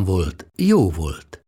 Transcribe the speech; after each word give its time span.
volt, 0.00 0.46
jó 0.56 0.90
volt. 0.90 1.44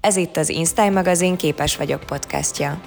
Ez 0.00 0.16
itt 0.16 0.36
az 0.36 0.48
Instyle 0.48 0.90
magazin 0.90 1.36
Képes 1.36 1.76
vagyok 1.76 2.00
podcastja. 2.00 2.80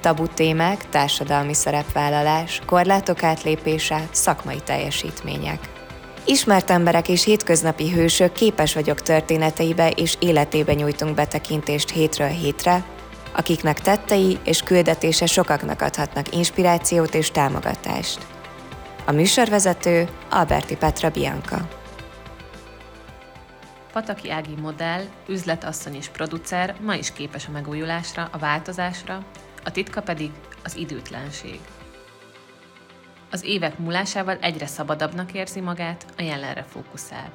Tabu 0.00 0.26
témák, 0.26 0.88
társadalmi 0.88 1.54
szerepvállalás, 1.54 2.60
korlátok 2.66 3.22
átlépése, 3.22 4.08
szakmai 4.10 4.60
teljesítmények. 4.64 5.70
Ismert 6.26 6.70
emberek 6.70 7.08
és 7.08 7.24
hétköznapi 7.24 7.90
hősök 7.90 8.32
képes 8.32 8.74
vagyok 8.74 9.02
történeteibe 9.02 9.90
és 9.90 10.16
életébe 10.20 10.74
nyújtunk 10.74 11.14
betekintést 11.14 11.90
hétről 11.90 12.28
hétre, 12.28 12.84
akiknek 13.36 13.80
tettei 13.80 14.38
és 14.44 14.60
küldetése 14.60 15.26
sokaknak 15.26 15.82
adhatnak 15.82 16.34
inspirációt 16.34 17.14
és 17.14 17.30
támogatást. 17.30 18.37
A 19.08 19.12
műsorvezető 19.12 20.08
Alberti 20.30 20.76
Petra 20.76 21.10
Bianca. 21.10 21.68
Pataki 23.92 24.30
Ági 24.30 24.54
modell, 24.60 25.02
üzletasszony 25.28 25.94
és 25.94 26.08
producer 26.08 26.76
ma 26.80 26.94
is 26.94 27.12
képes 27.12 27.46
a 27.46 27.50
megújulásra, 27.50 28.28
a 28.32 28.38
változásra, 28.38 29.24
a 29.64 29.70
titka 29.70 30.02
pedig 30.02 30.30
az 30.64 30.76
időtlenség. 30.76 31.60
Az 33.30 33.44
évek 33.44 33.78
múlásával 33.78 34.38
egyre 34.40 34.66
szabadabbnak 34.66 35.32
érzi 35.32 35.60
magát, 35.60 36.06
a 36.18 36.22
jelenre 36.22 36.62
fókuszál. 36.62 37.32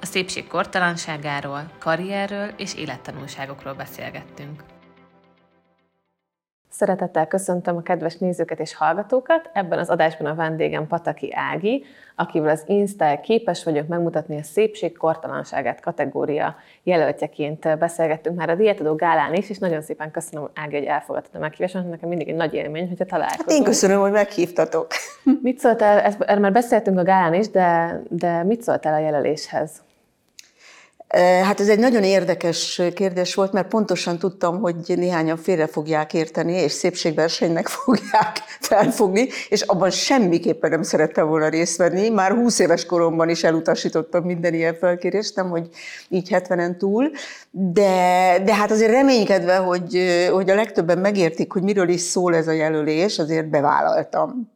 A 0.00 0.06
szépség 0.06 0.46
kortalanságáról, 0.46 1.70
karrierről 1.78 2.48
és 2.56 2.74
élettanulságokról 2.74 3.74
beszélgettünk. 3.74 4.62
Szeretettel 6.76 7.26
köszöntöm 7.26 7.76
a 7.76 7.82
kedves 7.82 8.16
nézőket 8.16 8.60
és 8.60 8.74
hallgatókat. 8.74 9.50
Ebben 9.52 9.78
az 9.78 9.88
adásban 9.88 10.26
a 10.26 10.34
vendégem 10.34 10.86
Pataki 10.86 11.32
Ági, 11.34 11.84
akivel 12.16 12.48
az 12.48 12.62
Insta 12.66 13.20
képes 13.20 13.64
vagyok 13.64 13.86
megmutatni 13.86 14.38
a 14.38 14.42
szépség 14.42 14.96
kortalanságát 14.96 15.80
kategória 15.80 16.56
jelöltjeként 16.82 17.78
beszélgettünk 17.78 18.36
már 18.36 18.50
a 18.50 18.54
Dietadó 18.54 18.94
Gálán 18.94 19.34
is, 19.34 19.50
és 19.50 19.58
nagyon 19.58 19.82
szépen 19.82 20.10
köszönöm 20.10 20.48
Ági, 20.54 20.76
hogy 20.76 20.86
elfogadtad 20.86 21.34
a 21.34 21.38
meghívást, 21.38 21.74
nekem 21.90 22.08
mindig 22.08 22.28
egy 22.28 22.34
nagy 22.34 22.54
élmény, 22.54 22.88
hogyha 22.88 23.04
találkozunk. 23.04 23.50
Hát 23.50 23.58
én 23.58 23.64
köszönöm, 23.64 24.00
hogy 24.00 24.12
meghívtatok. 24.12 24.86
Mit 25.42 25.58
szóltál, 25.58 25.98
erről 25.98 26.40
már 26.40 26.52
beszéltünk 26.52 26.98
a 26.98 27.02
Gálán 27.02 27.34
is, 27.34 27.50
de, 27.50 28.00
de 28.08 28.42
mit 28.42 28.62
szóltál 28.62 28.94
a 28.94 28.98
jelöléshez? 28.98 29.83
Hát 31.20 31.60
ez 31.60 31.68
egy 31.68 31.78
nagyon 31.78 32.02
érdekes 32.02 32.82
kérdés 32.94 33.34
volt, 33.34 33.52
mert 33.52 33.68
pontosan 33.68 34.18
tudtam, 34.18 34.60
hogy 34.60 34.76
néhányan 34.86 35.36
félre 35.36 35.66
fogják 35.66 36.14
érteni, 36.14 36.52
és 36.52 36.72
szépségversenynek 36.72 37.66
fogják 37.84 38.42
felfogni, 38.60 39.28
és 39.48 39.60
abban 39.60 39.90
semmiképpen 39.90 40.70
nem 40.70 40.82
szerettem 40.82 41.26
volna 41.26 41.48
részt 41.48 41.76
venni. 41.76 42.08
Már 42.08 42.32
20 42.32 42.58
éves 42.58 42.86
koromban 42.86 43.28
is 43.28 43.44
elutasítottam 43.44 44.24
minden 44.24 44.54
ilyen 44.54 44.74
felkérést, 44.74 45.36
nem 45.36 45.50
hogy 45.50 45.68
így 46.08 46.28
70-en 46.30 46.76
túl, 46.76 47.10
de, 47.50 48.38
de 48.44 48.54
hát 48.54 48.70
azért 48.70 48.90
reménykedve, 48.90 49.56
hogy, 49.56 49.98
hogy 50.32 50.50
a 50.50 50.54
legtöbben 50.54 50.98
megértik, 50.98 51.52
hogy 51.52 51.62
miről 51.62 51.88
is 51.88 52.00
szól 52.00 52.34
ez 52.34 52.48
a 52.48 52.52
jelölés, 52.52 53.18
azért 53.18 53.48
bevállaltam. 53.48 54.52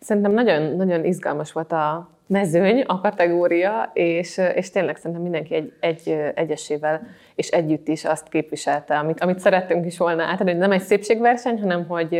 Szerintem 0.00 0.32
nagyon, 0.32 0.62
nagyon 0.76 1.04
izgalmas 1.04 1.52
volt 1.52 1.72
a, 1.72 2.13
mezőny, 2.26 2.80
a 2.86 3.00
kategória, 3.00 3.90
és, 3.92 4.40
és 4.54 4.70
tényleg 4.70 4.96
szerintem 4.96 5.22
mindenki 5.22 5.54
egy, 5.54 5.72
egy, 5.80 6.20
egyesével 6.34 7.06
és 7.34 7.48
együtt 7.48 7.88
is 7.88 8.04
azt 8.04 8.28
képviselte, 8.28 8.98
amit, 8.98 9.20
amit 9.20 9.38
szerettünk 9.38 9.86
is 9.86 9.98
volna 9.98 10.22
átadni, 10.22 10.50
hogy 10.50 10.60
nem 10.60 10.72
egy 10.72 10.82
szépségverseny, 10.82 11.60
hanem 11.60 11.86
hogy 11.86 12.14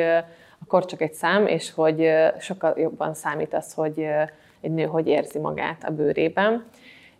a 0.61 0.67
kor 0.69 0.85
csak 0.85 1.01
egy 1.01 1.13
szám, 1.13 1.47
és 1.47 1.73
hogy 1.73 2.11
sokkal 2.39 2.75
jobban 2.77 3.15
számít 3.15 3.55
az, 3.55 3.75
hogy 3.75 4.07
egy 4.61 4.71
nő 4.71 4.85
hogy 4.85 5.07
érzi 5.07 5.39
magát 5.39 5.85
a 5.85 5.91
bőrében. 5.91 6.65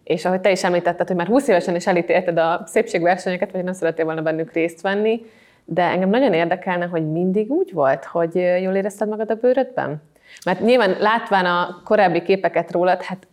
És 0.05 0.25
ahogy 0.25 0.41
te 0.41 0.51
is 0.51 0.65
említetted, 0.65 1.07
hogy 1.07 1.17
már 1.17 1.27
20 1.27 1.49
évesen 1.49 1.75
is 1.75 1.87
elítélted 1.87 2.39
a 2.39 2.63
szépségversenyeket, 2.67 3.53
vagy 3.53 3.65
nem 3.65 3.73
szeretél 3.73 4.05
volna 4.05 4.23
bennük 4.23 4.53
részt 4.53 4.81
venni, 4.81 5.21
de 5.65 5.83
engem 5.83 6.09
nagyon 6.09 6.33
érdekelne, 6.33 6.85
hogy 6.87 7.11
mindig 7.11 7.51
úgy 7.51 7.73
volt, 7.73 8.05
hogy 8.05 8.35
jól 8.35 8.75
érezted 8.75 9.09
magad 9.09 9.31
a 9.31 9.35
bőrödben? 9.35 10.03
Mert 10.45 10.61
nyilván 10.61 10.97
látván 11.01 11.47
a 11.47 11.81
korábbi 11.85 12.23
képeket 12.23 12.73
rólad, 12.73 13.03
hát 13.03 13.27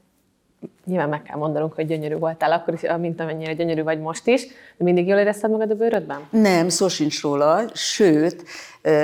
nyilván 0.85 1.09
meg 1.09 1.21
kell 1.21 1.37
mondanunk, 1.37 1.73
hogy 1.73 1.87
gyönyörű 1.87 2.15
voltál 2.15 2.51
akkor 2.51 2.73
is, 2.73 2.81
mint 2.99 3.19
amennyire 3.19 3.53
gyönyörű 3.53 3.83
vagy 3.83 3.99
most 3.99 4.27
is, 4.27 4.45
de 4.77 4.83
mindig 4.83 5.07
jól 5.07 5.17
érezted 5.17 5.51
magad 5.51 5.71
a 5.71 5.75
bőrödben? 5.75 6.19
Nem, 6.29 6.69
szó 6.69 6.87
sincs 6.87 7.21
róla, 7.21 7.61
sőt, 7.73 8.43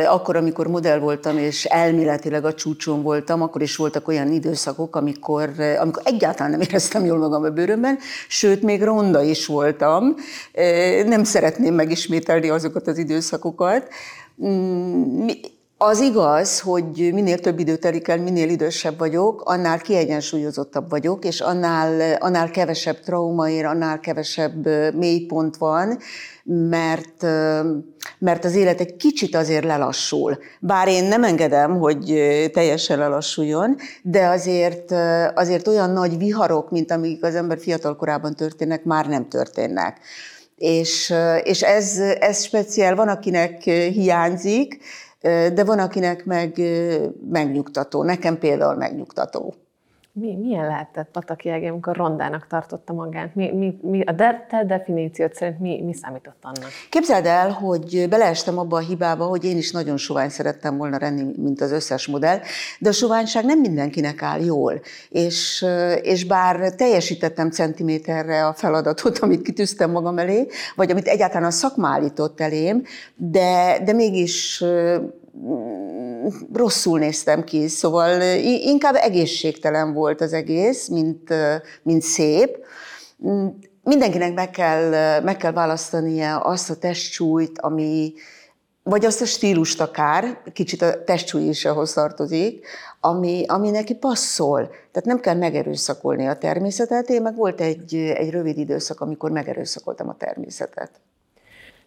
akkor, 0.08 0.36
amikor 0.36 0.68
modell 0.68 1.00
voltam, 1.00 1.38
és 1.38 1.66
elméletileg 1.66 2.46
a 2.46 2.54
csúcson 2.54 3.02
voltam, 3.02 3.42
akkor 3.42 3.62
is 3.62 3.76
voltak 3.76 4.08
olyan 4.08 4.32
időszakok, 4.32 4.96
amikor, 4.96 5.50
amikor 5.80 6.02
egyáltalán 6.06 6.52
nem 6.52 6.62
éreztem 6.62 7.06
jól 7.06 7.18
magam 7.18 7.44
a 7.44 7.50
bőrömben, 7.50 7.98
sőt, 8.28 8.62
még 8.62 8.84
ronda 8.84 9.22
is 9.22 9.46
voltam. 9.46 10.16
Nem 11.06 11.24
szeretném 11.24 11.74
megismételni 11.74 12.50
azokat 12.50 12.88
az 12.88 12.98
időszakokat. 12.98 13.88
Az 15.80 16.00
igaz, 16.00 16.60
hogy 16.60 17.10
minél 17.14 17.40
több 17.40 17.60
idő 17.60 17.76
telik 17.76 18.08
el, 18.08 18.18
minél 18.18 18.50
idősebb 18.50 18.98
vagyok, 18.98 19.42
annál 19.46 19.80
kiegyensúlyozottabb 19.80 20.90
vagyok, 20.90 21.26
és 21.26 21.42
annál, 21.42 22.16
annál 22.20 22.52
kevesebb 22.52 23.00
trauma 23.00 23.50
ér, 23.50 23.66
annál 23.66 24.00
kevesebb 24.00 24.68
mélypont 24.96 25.58
van, 25.58 25.98
mert, 26.44 27.22
mert 28.20 28.46
az 28.46 28.56
élet 28.56 28.80
egy 28.80 28.96
kicsit 28.96 29.36
azért 29.36 29.64
lelassul. 29.64 30.38
Bár 30.60 30.88
én 30.88 31.04
nem 31.04 31.24
engedem, 31.24 31.78
hogy 31.80 32.06
teljesen 32.54 32.98
lelassuljon, 32.98 33.76
de 34.02 34.28
azért, 34.28 34.92
azért 35.36 35.68
olyan 35.68 35.90
nagy 35.90 36.18
viharok, 36.18 36.72
mint 36.72 36.92
amik 36.92 37.24
az 37.24 37.36
ember 37.36 37.60
fiatal 37.60 37.96
korában 37.96 38.36
történnek, 38.36 38.84
már 38.84 39.08
nem 39.08 39.28
történnek. 39.28 40.00
És, 40.56 41.14
és 41.44 41.62
ez, 41.62 41.98
ez 42.20 42.44
speciál, 42.44 42.96
van, 42.96 43.08
akinek 43.08 43.64
hiányzik, 43.94 44.80
de 45.22 45.64
van, 45.64 45.80
akinek 45.80 46.26
meg 46.26 46.62
megnyugtató. 47.30 48.04
Nekem 48.04 48.40
például 48.40 48.76
megnyugtató. 48.76 49.54
Mi, 50.20 50.36
milyen 50.36 50.66
lehetett 50.66 51.10
Pataki 51.12 51.50
Ági, 51.50 51.66
amikor 51.66 51.96
rondának 51.96 52.48
tartotta 52.48 52.94
magát? 52.94 53.36
Mi, 53.36 53.52
mi, 53.52 53.78
mi, 53.82 54.02
a 54.02 54.12
de, 54.12 54.46
te 54.50 54.66
definíciót 54.66 55.34
szerint 55.34 55.60
mi, 55.60 55.82
mi 55.86 55.94
számított 55.94 56.38
annak? 56.42 56.70
Képzeld 56.90 57.26
el, 57.26 57.50
hogy 57.50 58.06
beleestem 58.10 58.58
abba 58.58 58.78
a 58.78 58.80
hibába, 58.80 59.26
hogy 59.26 59.46
én 59.46 59.58
is 59.58 59.72
nagyon 59.72 59.98
sovány 59.98 60.30
szerettem 60.30 60.78
volna 60.78 60.98
lenni, 61.00 61.34
mint 61.36 61.62
az 61.62 61.72
összes 61.72 62.08
modell, 62.08 62.40
de 62.80 62.90
a 62.90 62.92
soványság 62.92 63.46
nem 63.46 63.60
mindenkinek 63.60 64.22
áll 64.22 64.42
jól. 64.42 64.82
És, 65.10 65.66
és 66.02 66.26
bár 66.26 66.74
teljesítettem 66.76 67.50
centiméterre 67.50 68.46
a 68.46 68.54
feladatot, 68.54 69.18
amit 69.24 69.42
kitűztem 69.42 69.92
magam 69.92 70.18
elé, 70.18 70.48
vagy 70.76 70.92
amit 70.92 71.08
egyáltalán 71.08 71.48
a 71.48 71.52
szakma 71.52 71.88
állított 71.88 72.42
elém, 72.42 72.84
de, 73.16 73.80
de 73.86 73.94
mégis 73.94 74.64
rosszul 76.54 77.00
néztem 77.00 77.44
ki, 77.44 77.68
szóval 77.68 78.22
inkább 78.44 78.96
egészségtelen 78.96 79.94
volt 79.94 80.22
az 80.22 80.34
egész, 80.34 80.88
mint, 80.88 81.34
mint 81.84 82.02
szép. 82.02 82.58
Mindenkinek 83.84 84.34
meg 84.34 84.50
kell, 84.50 85.20
meg 85.22 85.38
kell 85.38 85.52
választania 85.52 86.40
azt 86.40 86.70
a 86.70 86.76
testsúlyt, 86.76 87.60
ami, 87.60 88.14
vagy 88.84 89.06
azt 89.06 89.22
a 89.22 89.26
stílust 89.26 89.82
akár, 89.82 90.42
kicsit 90.54 90.82
a 90.82 91.04
testsúly 91.04 91.44
is 91.44 91.66
ahhoz 91.66 91.94
tartozik, 91.94 92.66
ami, 93.00 93.46
ami 93.48 93.70
neki 93.70 93.96
passzol. 93.96 94.68
Tehát 94.68 95.06
nem 95.06 95.20
kell 95.20 95.36
megerőszakolni 95.36 96.28
a 96.28 96.38
természetet. 96.38 97.10
Én 97.10 97.22
meg 97.22 97.36
volt 97.36 97.62
egy, 97.62 97.96
egy 97.96 98.30
rövid 98.30 98.58
időszak, 98.58 99.02
amikor 99.02 99.32
megerőszakoltam 99.32 100.10
a 100.10 100.16
természetet. 100.18 100.92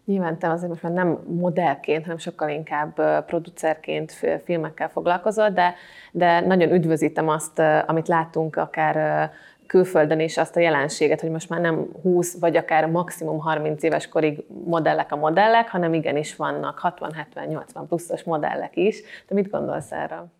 Nyilván 0.05 0.39
te 0.39 0.49
azért 0.49 0.69
most 0.69 0.83
már 0.83 0.91
nem 0.91 1.19
modellként, 1.27 2.03
hanem 2.03 2.17
sokkal 2.17 2.49
inkább 2.49 3.23
producerként 3.25 4.11
filmekkel 4.43 4.89
foglalkozol, 4.89 5.49
de, 5.49 5.73
de 6.11 6.39
nagyon 6.39 6.71
üdvözítem 6.71 7.27
azt, 7.27 7.59
amit 7.85 8.07
látunk 8.07 8.55
akár 8.55 9.29
külföldön 9.71 10.19
is 10.19 10.37
azt 10.37 10.55
a 10.55 10.59
jelenséget, 10.59 11.21
hogy 11.21 11.29
most 11.29 11.49
már 11.49 11.59
nem 11.59 11.87
20 12.01 12.39
vagy 12.39 12.57
akár 12.57 12.89
maximum 12.89 13.39
30 13.39 13.83
éves 13.83 14.07
korig 14.07 14.43
modellek 14.65 15.11
a 15.11 15.15
modellek, 15.15 15.69
hanem 15.69 15.93
igenis 15.93 16.35
vannak 16.35 16.95
60-70-80 17.35 17.83
pluszos 17.87 18.23
modellek 18.23 18.75
is. 18.75 19.01
Te 19.27 19.33
mit 19.33 19.49
gondolsz 19.49 19.91
erről? 19.91 20.31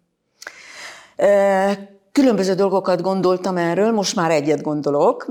Különböző 2.11 2.53
dolgokat 2.53 3.01
gondoltam 3.01 3.57
erről, 3.57 3.91
most 3.91 4.15
már 4.15 4.31
egyet 4.31 4.61
gondolok. 4.61 5.25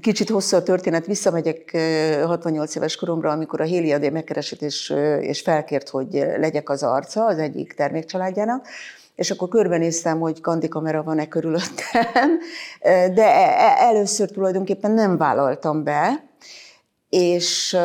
Kicsit 0.00 0.28
hosszú 0.28 0.56
a 0.56 0.62
történet, 0.62 1.06
visszamegyek 1.06 1.76
68 2.24 2.74
éves 2.74 2.96
koromra, 2.96 3.30
amikor 3.30 3.60
a 3.60 3.64
Héli 3.64 3.92
Adé 3.92 4.08
megkeresett 4.08 4.62
és, 4.62 4.94
és 5.20 5.40
felkért, 5.40 5.88
hogy 5.88 6.12
legyek 6.36 6.68
az 6.68 6.82
arca 6.82 7.26
az 7.26 7.38
egyik 7.38 7.72
termékcsaládjának, 7.72 8.66
és 9.14 9.30
akkor 9.30 9.48
körbenéztem, 9.48 10.20
hogy 10.20 10.40
kandikamera 10.40 11.02
van-e 11.02 11.28
körülöttem, 11.28 12.38
de 13.14 13.24
e, 13.24 13.54
e, 13.58 13.76
először 13.78 14.30
tulajdonképpen 14.30 14.90
nem 14.90 15.16
vállaltam 15.16 15.84
be, 15.84 16.24
és 17.08 17.76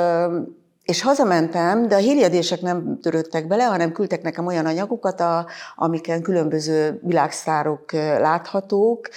és 0.89 1.01
hazamentem, 1.01 1.87
de 1.87 1.95
a 1.95 1.99
hírjedések 1.99 2.61
nem 2.61 2.99
törődtek 3.01 3.47
bele, 3.47 3.63
hanem 3.63 3.91
küldtek 3.91 4.21
nekem 4.21 4.45
olyan 4.45 4.65
anyagokat, 4.65 5.19
a, 5.19 5.47
amiken 5.75 6.21
különböző 6.21 6.99
világszárok 7.03 7.91
láthatók, 7.91 9.09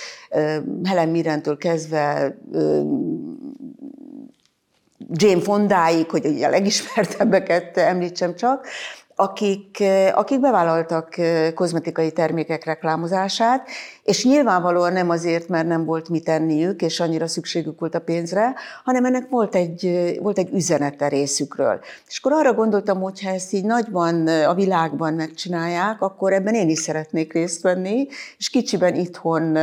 Helen 0.84 1.08
Mirrentől 1.08 1.56
kezdve 1.56 2.36
Jane 5.08 5.40
Fondáig, 5.40 6.10
hogy 6.10 6.26
ugye 6.26 6.46
a 6.46 6.50
legismertebbeket 6.50 7.76
említsem 7.76 8.34
csak, 8.34 8.66
akik, 9.16 9.82
akik 10.12 10.40
bevállaltak 10.40 11.14
kozmetikai 11.54 12.12
termékek 12.12 12.64
reklámozását, 12.64 13.68
és 14.02 14.24
nyilvánvalóan 14.24 14.92
nem 14.92 15.10
azért, 15.10 15.48
mert 15.48 15.66
nem 15.66 15.84
volt 15.84 16.08
mit 16.08 16.24
tenniük, 16.24 16.82
és 16.82 17.00
annyira 17.00 17.26
szükségük 17.26 17.80
volt 17.80 17.94
a 17.94 18.00
pénzre, 18.00 18.54
hanem 18.84 19.04
ennek 19.04 19.28
volt 19.28 19.54
egy, 19.54 20.12
volt 20.22 20.38
egy 20.38 20.52
üzenete 20.52 21.08
részükről. 21.08 21.80
És 22.08 22.18
akkor 22.18 22.32
arra 22.32 22.54
gondoltam, 22.54 23.00
hogy 23.00 23.22
ha 23.22 23.30
ezt 23.30 23.52
így 23.52 23.64
nagyban 23.64 24.26
a 24.26 24.54
világban 24.54 25.14
megcsinálják, 25.14 26.02
akkor 26.02 26.32
ebben 26.32 26.54
én 26.54 26.68
is 26.68 26.78
szeretnék 26.78 27.32
részt 27.32 27.62
venni, 27.62 28.06
és 28.38 28.50
kicsiben 28.50 28.94
itthon 28.94 29.58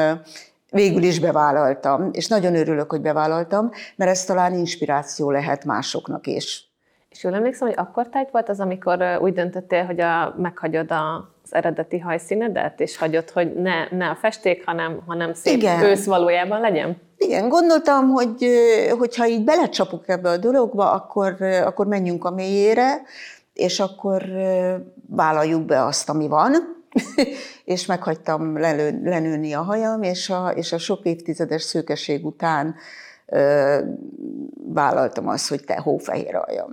végül 0.71 1.03
is 1.03 1.19
bevállaltam, 1.19 2.09
és 2.11 2.27
nagyon 2.27 2.55
örülök, 2.55 2.89
hogy 2.89 3.01
bevállaltam, 3.01 3.71
mert 3.95 4.11
ez 4.11 4.25
talán 4.25 4.53
inspiráció 4.53 5.31
lehet 5.31 5.65
másoknak 5.65 6.27
is. 6.27 6.68
És 7.19 7.25
jól 7.25 7.33
emlékszem, 7.33 7.67
hogy 7.67 7.77
akkor 7.77 8.09
tájt 8.09 8.31
volt 8.31 8.49
az, 8.49 8.59
amikor 8.59 9.19
úgy 9.21 9.33
döntöttél, 9.33 9.85
hogy 9.85 9.99
a, 9.99 10.35
meghagyod 10.37 10.91
az 10.91 11.53
eredeti 11.53 11.99
hajszínedet, 11.99 12.79
és 12.79 12.97
hagyod, 12.97 13.29
hogy 13.29 13.53
ne, 13.53 13.89
ne 13.89 14.09
a 14.09 14.15
festék, 14.15 14.65
hanem, 14.65 14.99
hanem 15.07 15.33
szép 15.33 15.57
Igen. 15.57 15.83
ősz 15.83 16.05
valójában 16.05 16.59
legyen? 16.59 16.97
Igen, 17.17 17.49
gondoltam, 17.49 18.09
hogy 18.09 18.47
hogyha 18.97 19.27
így 19.27 19.43
belecsapok 19.43 20.09
ebbe 20.09 20.29
a 20.29 20.37
dologba, 20.37 20.91
akkor, 20.91 21.41
akkor 21.41 21.87
menjünk 21.87 22.25
a 22.25 22.31
mélyére, 22.31 23.01
és 23.53 23.79
akkor 23.79 24.23
vállaljuk 25.09 25.65
be 25.65 25.83
azt, 25.83 26.09
ami 26.09 26.27
van, 26.27 26.53
és 27.65 27.85
meghagytam 27.85 28.57
lelő, 28.57 29.01
lenőni 29.03 29.53
a 29.53 29.61
hajam, 29.61 30.03
és 30.03 30.29
a, 30.29 30.51
és 30.55 30.71
a 30.71 30.77
sok 30.77 30.99
évtizedes 31.03 31.61
szőkeség 31.61 32.25
után 32.25 32.75
ö, 33.25 33.77
vállaltam 34.73 35.27
azt, 35.27 35.49
hogy 35.49 35.63
te 35.63 35.79
hófehér 35.79 36.35
aljam. 36.35 36.71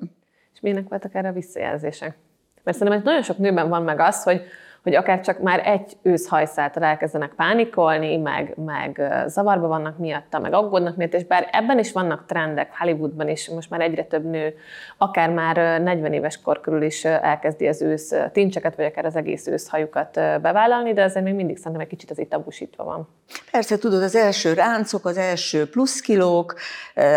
És 0.56 0.62
milyenek 0.62 0.88
voltak 0.88 1.14
erre 1.14 1.28
a 1.28 1.32
visszajelzések? 1.32 2.16
Mert 2.62 2.76
szerintem 2.76 3.02
nagyon 3.04 3.22
sok 3.22 3.38
nőben 3.38 3.68
van 3.68 3.82
meg 3.82 4.00
az, 4.00 4.22
hogy 4.22 4.42
hogy 4.86 4.94
akár 4.94 5.20
csak 5.20 5.40
már 5.40 5.66
egy 5.66 5.96
őszhajszáltal 6.02 6.82
elkezdenek 6.82 7.32
pánikolni, 7.36 8.16
meg, 8.16 8.54
meg 8.64 9.02
zavarba 9.26 9.66
vannak 9.66 9.98
miatta, 9.98 10.38
meg 10.38 10.52
aggódnak 10.52 10.96
miatt, 10.96 11.14
és 11.14 11.24
bár 11.24 11.48
ebben 11.52 11.78
is 11.78 11.92
vannak 11.92 12.26
trendek, 12.26 12.70
Hollywoodban 12.78 13.28
is 13.28 13.48
most 13.48 13.70
már 13.70 13.80
egyre 13.80 14.04
több 14.04 14.24
nő, 14.24 14.54
akár 14.98 15.30
már 15.30 15.80
40 15.80 16.12
éves 16.12 16.40
kor 16.40 16.60
körül 16.60 16.82
is 16.82 17.04
elkezdi 17.04 17.66
az 17.66 17.82
ősz 17.82 18.12
tincseket, 18.32 18.76
vagy 18.76 18.84
akár 18.84 19.04
az 19.04 19.16
egész 19.16 19.46
őszhajukat 19.46 20.14
bevállalni, 20.14 20.92
de 20.92 21.02
azért 21.02 21.24
még 21.24 21.34
mindig 21.34 21.56
szerintem 21.56 21.80
egy 21.80 21.88
kicsit 21.88 22.10
az 22.10 22.18
itt 22.18 22.30
tabusítva 22.30 22.84
van. 22.84 23.08
Persze, 23.50 23.78
tudod, 23.78 24.02
az 24.02 24.14
első 24.14 24.52
ráncok, 24.52 25.06
az 25.06 25.16
első 25.16 25.68
pluszkilók, 25.68 26.54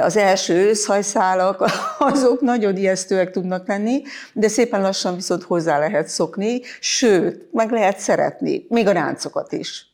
az 0.02 0.18
első 0.18 0.54
őszhajszálak, 0.54 1.66
azok 2.14 2.42
nagyon 2.42 2.76
ijesztőek 2.76 3.32
tudnak 3.32 3.68
lenni, 3.68 4.02
de 4.34 4.48
szépen 4.48 4.82
lassan 4.82 5.16
viszont 5.16 5.44
hozzá 5.44 5.80
lehet 5.80 6.08
szokni, 6.08 6.62
sőt, 6.80 7.48
meg 7.60 7.72
lehet 7.72 7.98
szeretni, 7.98 8.66
még 8.70 8.88
a 8.88 8.92
ráncokat 8.92 9.52
is. 9.52 9.88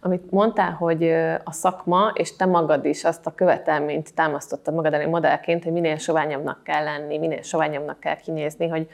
Amit 0.00 0.30
mondtál, 0.30 0.72
hogy 0.72 1.10
a 1.44 1.52
szakma 1.52 2.10
és 2.14 2.36
te 2.36 2.44
magad 2.44 2.84
is 2.84 3.04
azt 3.04 3.26
a 3.26 3.34
követelményt 3.34 4.14
támasztottad 4.14 4.74
magad 4.74 4.94
elé 4.94 5.06
modellként, 5.06 5.64
hogy 5.64 5.72
minél 5.72 5.96
soványabbnak 5.96 6.62
kell 6.62 6.84
lenni, 6.84 7.18
minél 7.18 7.42
soványabbnak 7.42 8.00
kell 8.00 8.16
kinézni, 8.16 8.68
hogy 8.68 8.88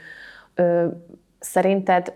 ö, 0.55 0.87
szerinted 1.39 2.13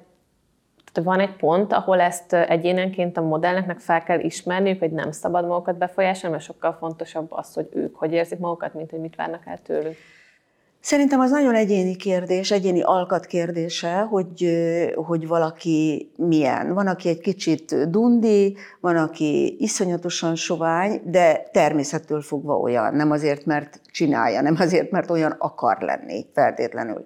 van 1.04 1.20
egy 1.20 1.36
pont, 1.36 1.74
ahol 1.74 2.00
ezt 2.00 2.34
egyénenként 2.34 3.18
a 3.18 3.22
modelleknek 3.22 3.80
fel 3.80 4.04
kell 4.04 4.20
ismerniük, 4.20 4.80
hogy 4.80 4.92
nem 4.92 5.12
szabad 5.12 5.48
magukat 5.48 5.78
befolyásolni, 5.78 6.36
mert 6.36 6.48
sokkal 6.48 6.74
fontosabb 6.80 7.32
az, 7.32 7.54
hogy 7.54 7.70
ők 7.74 7.96
hogy 7.96 8.12
érzik 8.12 8.40
magukat, 8.40 8.74
mint 8.74 8.90
hogy 8.90 9.00
mit 9.00 9.16
várnak 9.16 9.46
el 9.46 9.58
tőlük. 9.58 9.96
Szerintem 10.82 11.20
az 11.20 11.32
nagyon 11.32 11.56
egyéni 11.56 11.96
kérdés, 11.96 12.52
egyéni 12.52 12.82
alkat 12.82 13.26
kérdése, 13.26 14.00
hogy, 14.00 14.50
hogy 14.96 15.28
valaki 15.28 16.12
milyen. 16.16 16.74
Van, 16.74 16.88
aki 16.88 17.10
egy 17.10 17.20
kicsit 17.20 17.90
dundi, 17.90 18.58
van, 18.80 18.96
aki 18.96 19.56
iszonyatosan 19.60 20.36
sovány, 20.36 21.02
de 21.06 21.50
természettől 21.52 22.22
fogva 22.22 22.58
olyan. 22.58 22.96
Nem 22.96 23.12
azért, 23.12 23.46
mert 23.46 23.82
csinálja, 23.92 24.42
nem 24.42 24.56
azért, 24.60 24.92
mert 24.92 25.10
olyan 25.10 25.36
akar 25.38 25.78
lenni 25.80 26.26
feltétlenül 26.34 27.04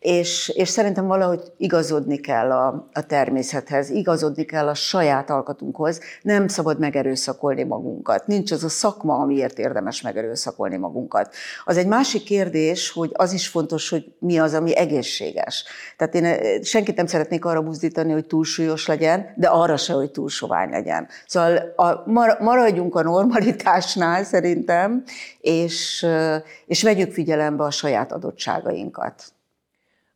és, 0.00 0.48
és 0.48 0.68
szerintem 0.68 1.06
valahogy 1.06 1.52
igazodni 1.56 2.16
kell 2.16 2.50
a, 2.50 2.88
a 2.92 3.06
természethez, 3.06 3.90
igazodni 3.90 4.44
kell 4.44 4.68
a 4.68 4.74
saját 4.74 5.30
alkatunkhoz, 5.30 6.00
nem 6.22 6.48
szabad 6.48 6.78
megerőszakolni 6.78 7.62
magunkat. 7.62 8.26
Nincs 8.26 8.52
az 8.52 8.64
a 8.64 8.68
szakma, 8.68 9.14
amiért 9.14 9.58
érdemes 9.58 10.00
megerőszakolni 10.00 10.76
magunkat. 10.76 11.34
Az 11.64 11.76
egy 11.76 11.86
másik 11.86 12.22
kérdés, 12.22 12.90
hogy 12.90 13.10
az 13.12 13.32
is 13.32 13.48
fontos, 13.48 13.88
hogy 13.88 14.12
mi 14.18 14.38
az, 14.38 14.54
ami 14.54 14.76
egészséges. 14.76 15.64
Tehát 15.96 16.14
én 16.14 16.24
eh, 16.24 16.60
senkit 16.62 16.96
nem 16.96 17.06
szeretnék 17.06 17.44
arra 17.44 17.62
buzdítani, 17.62 18.12
hogy 18.12 18.26
túlsúlyos 18.26 18.86
legyen, 18.86 19.32
de 19.36 19.48
arra 19.48 19.76
se, 19.76 19.92
hogy 19.92 20.10
túl 20.10 20.28
legyen. 20.70 21.08
Szóval 21.26 21.56
a, 21.76 22.10
maradjunk 22.42 22.94
a 22.94 23.02
normalitásnál 23.02 24.24
szerintem, 24.24 25.02
és, 25.40 26.02
eh, 26.02 26.42
és 26.66 26.82
vegyük 26.82 27.12
figyelembe 27.12 27.64
a 27.64 27.70
saját 27.70 28.12
adottságainkat. 28.12 29.32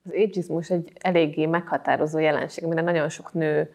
Az 0.05 0.11
ageizmus 0.11 0.71
egy 0.71 0.93
eléggé 1.01 1.47
meghatározó 1.47 2.19
jelenség, 2.19 2.65
amire 2.65 2.81
nagyon 2.81 3.09
sok 3.09 3.33
nő 3.33 3.73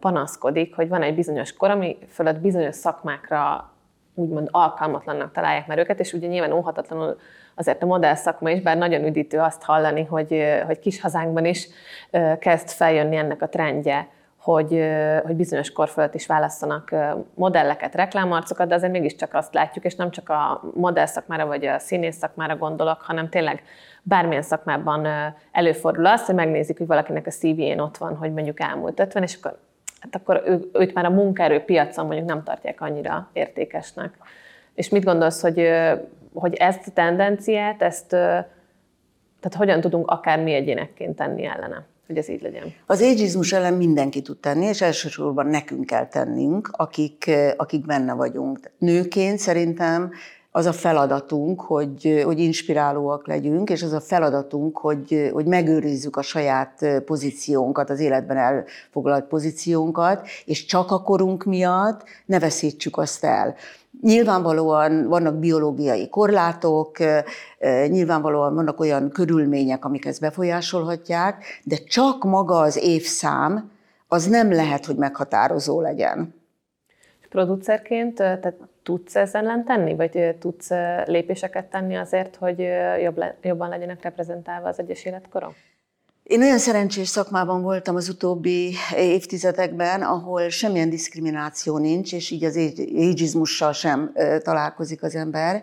panaszkodik, 0.00 0.74
hogy 0.74 0.88
van 0.88 1.02
egy 1.02 1.14
bizonyos 1.14 1.52
kor, 1.52 1.70
ami 1.70 1.98
fölött 2.08 2.40
bizonyos 2.40 2.74
szakmákra 2.74 3.70
úgymond 4.14 4.48
alkalmatlannak 4.50 5.32
találják 5.32 5.66
már 5.66 5.78
őket, 5.78 6.00
és 6.00 6.12
ugye 6.12 6.26
nyilván 6.26 6.52
óhatatlanul 6.52 7.18
azért 7.54 7.82
a 7.82 7.86
modell 7.86 8.14
szakma 8.14 8.50
is, 8.50 8.60
bár 8.60 8.76
nagyon 8.76 9.04
üdítő 9.04 9.38
azt 9.38 9.62
hallani, 9.62 10.04
hogy, 10.04 10.44
hogy 10.66 10.78
kis 10.78 11.00
hazánkban 11.00 11.44
is 11.44 11.68
kezd 12.38 12.68
feljönni 12.68 13.16
ennek 13.16 13.42
a 13.42 13.48
trendje, 13.48 14.08
hogy, 14.46 14.82
hogy 15.24 15.36
bizonyos 15.36 15.72
kor 15.72 15.88
fölött 15.88 16.14
is 16.14 16.26
válasszanak 16.26 16.94
modelleket, 17.34 17.94
reklámarcokat, 17.94 18.68
de 18.68 18.74
azért 18.74 18.92
mégiscsak 18.92 19.34
azt 19.34 19.54
látjuk, 19.54 19.84
és 19.84 19.94
nem 19.94 20.10
csak 20.10 20.28
a 20.28 20.62
modell 20.74 21.06
szakmára 21.06 21.46
vagy 21.46 21.66
a 21.66 21.78
színész 21.78 22.16
szakmára 22.16 22.56
gondolok, 22.56 23.00
hanem 23.00 23.28
tényleg 23.28 23.62
bármilyen 24.02 24.42
szakmában 24.42 25.06
előfordul 25.52 26.06
az, 26.06 26.26
hogy 26.26 26.34
megnézik, 26.34 26.78
hogy 26.78 26.86
valakinek 26.86 27.26
a 27.26 27.30
CV-én 27.30 27.78
ott 27.78 27.96
van, 27.96 28.16
hogy 28.16 28.32
mondjuk 28.32 28.60
elmúlt 28.60 29.00
50, 29.00 29.22
és 29.22 29.36
akkor, 29.36 29.58
hát 30.00 30.14
akkor 30.14 30.42
ő, 30.46 30.70
őt 30.72 30.94
már 30.94 31.04
a 31.04 31.10
munkaerőpiacon 31.10 32.06
mondjuk 32.06 32.28
nem 32.28 32.42
tartják 32.42 32.80
annyira 32.80 33.28
értékesnek. 33.32 34.14
És 34.74 34.88
mit 34.88 35.04
gondolsz, 35.04 35.42
hogy, 35.42 35.68
hogy 36.34 36.54
ezt 36.54 36.86
a 36.86 36.90
tendenciát, 36.90 37.82
ezt, 37.82 38.08
tehát 38.08 39.56
hogyan 39.56 39.80
tudunk 39.80 40.10
akár 40.10 40.42
mi 40.42 40.52
egyénekként 40.52 41.16
tenni 41.16 41.44
ellene? 41.44 41.84
Hogy 42.06 42.16
ez 42.16 42.28
így 42.28 42.42
legyen? 42.42 42.72
Az 42.86 43.00
ageizmus 43.00 43.52
ellen 43.52 43.74
mindenki 43.74 44.22
tud 44.22 44.38
tenni, 44.38 44.64
és 44.64 44.80
elsősorban 44.80 45.46
nekünk 45.46 45.86
kell 45.86 46.06
tennünk, 46.08 46.68
akik, 46.72 47.30
akik 47.56 47.86
benne 47.86 48.12
vagyunk. 48.12 48.70
Nőként 48.78 49.38
szerintem 49.38 50.12
az 50.56 50.66
a 50.66 50.72
feladatunk, 50.72 51.60
hogy, 51.60 52.22
hogy 52.24 52.38
inspirálóak 52.38 53.26
legyünk, 53.26 53.70
és 53.70 53.82
az 53.82 53.92
a 53.92 54.00
feladatunk, 54.00 54.78
hogy, 54.78 55.30
hogy 55.32 55.46
megőrizzük 55.46 56.16
a 56.16 56.22
saját 56.22 57.02
pozíciónkat, 57.04 57.90
az 57.90 58.00
életben 58.00 58.36
elfoglalt 58.36 59.24
pozíciónkat, 59.24 60.26
és 60.44 60.64
csak 60.64 60.90
a 60.90 61.02
korunk 61.02 61.44
miatt 61.44 62.02
ne 62.26 62.38
veszítsük 62.38 62.96
azt 62.96 63.24
el. 63.24 63.54
Nyilvánvalóan 64.02 65.08
vannak 65.08 65.38
biológiai 65.38 66.08
korlátok, 66.08 66.96
nyilvánvalóan 67.88 68.54
vannak 68.54 68.80
olyan 68.80 69.10
körülmények, 69.10 69.84
amik 69.84 70.04
ezt 70.04 70.20
befolyásolhatják, 70.20 71.44
de 71.64 71.76
csak 71.76 72.24
maga 72.24 72.58
az 72.58 72.76
évszám, 72.76 73.70
az 74.08 74.26
nem 74.26 74.52
lehet, 74.52 74.86
hogy 74.86 74.96
meghatározó 74.96 75.80
legyen. 75.80 76.34
Producerként 77.28 78.14
te 78.14 78.56
tudsz 78.86 79.16
ezen 79.16 79.64
tenni, 79.64 79.94
vagy 79.94 80.36
tudsz 80.38 80.70
lépéseket 81.04 81.64
tenni 81.64 81.96
azért, 81.96 82.36
hogy 82.36 82.58
jobb 83.02 83.16
le, 83.16 83.36
jobban 83.42 83.68
legyenek 83.68 84.02
reprezentálva 84.02 84.68
az 84.68 84.78
egyes 84.78 85.04
életkorok? 85.04 85.54
Én 86.22 86.42
olyan 86.42 86.58
szerencsés 86.58 87.08
szakmában 87.08 87.62
voltam 87.62 87.96
az 87.96 88.08
utóbbi 88.08 88.74
évtizedekben, 88.96 90.02
ahol 90.02 90.48
semmilyen 90.48 90.90
diszkrimináció 90.90 91.78
nincs, 91.78 92.12
és 92.12 92.30
így 92.30 92.44
az 92.44 92.56
ageizmussal 92.56 93.72
sem 93.72 94.12
találkozik 94.42 95.02
az 95.02 95.14
ember. 95.14 95.62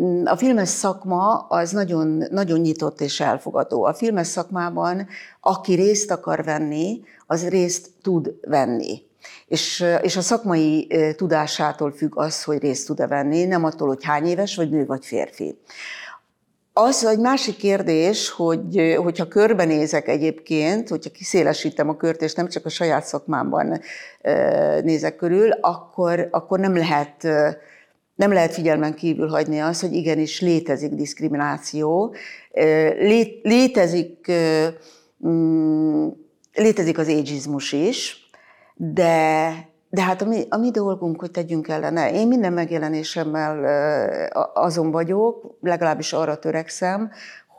Mm, 0.00 0.24
a 0.24 0.36
filmes 0.36 0.68
szakma 0.68 1.38
az 1.38 1.70
nagyon, 1.70 2.24
nagyon 2.30 2.60
nyitott 2.60 3.00
és 3.00 3.20
elfogadó. 3.20 3.84
A 3.84 3.94
filmes 3.94 4.26
szakmában, 4.26 5.06
aki 5.40 5.74
részt 5.74 6.10
akar 6.10 6.44
venni, 6.44 7.00
az 7.26 7.48
részt 7.48 7.90
tud 8.02 8.34
venni. 8.42 9.02
És, 9.46 9.84
és 10.02 10.16
a 10.16 10.20
szakmai 10.20 10.88
tudásától 11.16 11.92
függ 11.92 12.18
az, 12.18 12.44
hogy 12.44 12.58
részt 12.58 12.86
tud-e 12.86 13.06
venni, 13.06 13.44
nem 13.44 13.64
attól, 13.64 13.88
hogy 13.88 14.04
hány 14.04 14.26
éves, 14.26 14.56
vagy 14.56 14.70
nő, 14.70 14.86
vagy 14.86 15.06
férfi. 15.06 15.58
Az 16.72 17.04
egy 17.04 17.18
másik 17.18 17.56
kérdés, 17.56 18.30
hogy 18.30 18.96
hogyha 18.96 19.28
körbenézek 19.28 20.08
egyébként, 20.08 20.88
hogyha 20.88 21.10
kiszélesítem 21.10 21.88
a 21.88 21.96
kört, 21.96 22.22
és 22.22 22.34
nem 22.34 22.48
csak 22.48 22.66
a 22.66 22.68
saját 22.68 23.04
szakmámban 23.04 23.80
nézek 24.82 25.16
körül, 25.16 25.50
akkor, 25.50 26.28
akkor 26.30 26.58
nem 26.58 26.76
lehet 26.76 27.26
nem 28.14 28.32
lehet 28.32 28.54
figyelmen 28.54 28.94
kívül 28.94 29.28
hagyni 29.28 29.58
azt, 29.58 29.80
hogy 29.80 29.92
igenis 29.92 30.40
létezik 30.40 30.90
diszkrimináció, 30.90 32.14
létezik, 33.42 34.32
mm, 35.26 36.08
létezik 36.54 36.98
az 36.98 37.08
ageizmus 37.08 37.72
is, 37.72 38.23
de, 38.74 39.52
de 39.90 40.02
hát 40.02 40.22
a 40.22 40.24
mi, 40.24 40.42
a 40.48 40.56
mi 40.56 40.70
dolgunk, 40.70 41.20
hogy 41.20 41.30
tegyünk 41.30 41.68
ellene. 41.68 42.12
Én 42.12 42.28
minden 42.28 42.52
megjelenésemmel 42.52 43.64
azon 44.54 44.90
vagyok, 44.90 45.56
legalábbis 45.60 46.12
arra 46.12 46.38
törekszem, 46.38 47.10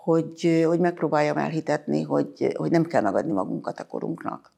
hogy, 0.04 0.64
hogy 0.66 0.80
megpróbáljam 0.80 1.38
elhitetni, 1.38 2.02
hogy, 2.02 2.54
hogy 2.56 2.72
nem 2.72 2.84
kell 2.84 3.02
megadni 3.02 3.32
magunkat 3.32 3.80
a 3.80 3.88
korunknak. 3.88 4.54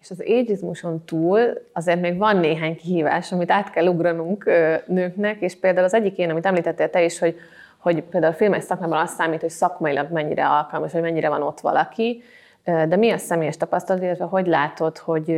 És 0.00 0.10
az 0.10 0.20
ageizmuson 0.20 1.04
túl 1.04 1.40
azért 1.72 2.00
még 2.00 2.18
van 2.18 2.36
néhány 2.36 2.76
kihívás, 2.76 3.32
amit 3.32 3.50
át 3.50 3.70
kell 3.70 3.86
ugranunk 3.86 4.44
nőknek, 4.86 5.40
és 5.40 5.58
például 5.58 5.84
az 5.84 5.94
egyik 5.94 6.18
én, 6.18 6.30
amit 6.30 6.46
említettél 6.46 6.90
te 6.90 7.04
is, 7.04 7.18
hogy, 7.18 7.36
hogy 7.78 8.02
például 8.02 8.32
a 8.32 8.36
filmes 8.36 8.64
szakmában 8.64 9.00
azt 9.00 9.14
számít, 9.14 9.40
hogy 9.40 9.50
szakmailag 9.50 10.12
mennyire 10.12 10.48
alkalmas, 10.48 10.92
vagy 10.92 11.02
mennyire 11.02 11.28
van 11.28 11.42
ott 11.42 11.60
valaki, 11.60 12.22
de 12.88 12.96
mi 12.96 13.10
a 13.10 13.18
személyes 13.18 13.56
tapasztalat, 13.56 14.02
illetve 14.02 14.24
hogy 14.24 14.46
látod, 14.46 14.98
hogy 14.98 15.28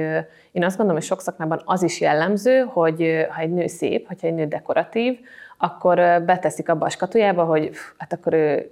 én 0.52 0.64
azt 0.64 0.76
gondolom, 0.76 1.00
hogy 1.00 1.08
sok 1.08 1.20
szakmában 1.20 1.62
az 1.64 1.82
is 1.82 2.00
jellemző, 2.00 2.58
hogy 2.58 3.26
ha 3.30 3.40
egy 3.40 3.52
nő 3.52 3.66
szép, 3.66 4.06
hogyha 4.06 4.26
egy 4.26 4.34
nő 4.34 4.46
dekoratív, 4.46 5.18
akkor 5.58 6.22
beteszik 6.26 6.68
abba 6.68 6.86
a 6.86 6.90
skatujába, 6.90 7.44
hogy 7.44 7.70
hát 7.98 8.12
akkor 8.12 8.32
ő, 8.32 8.68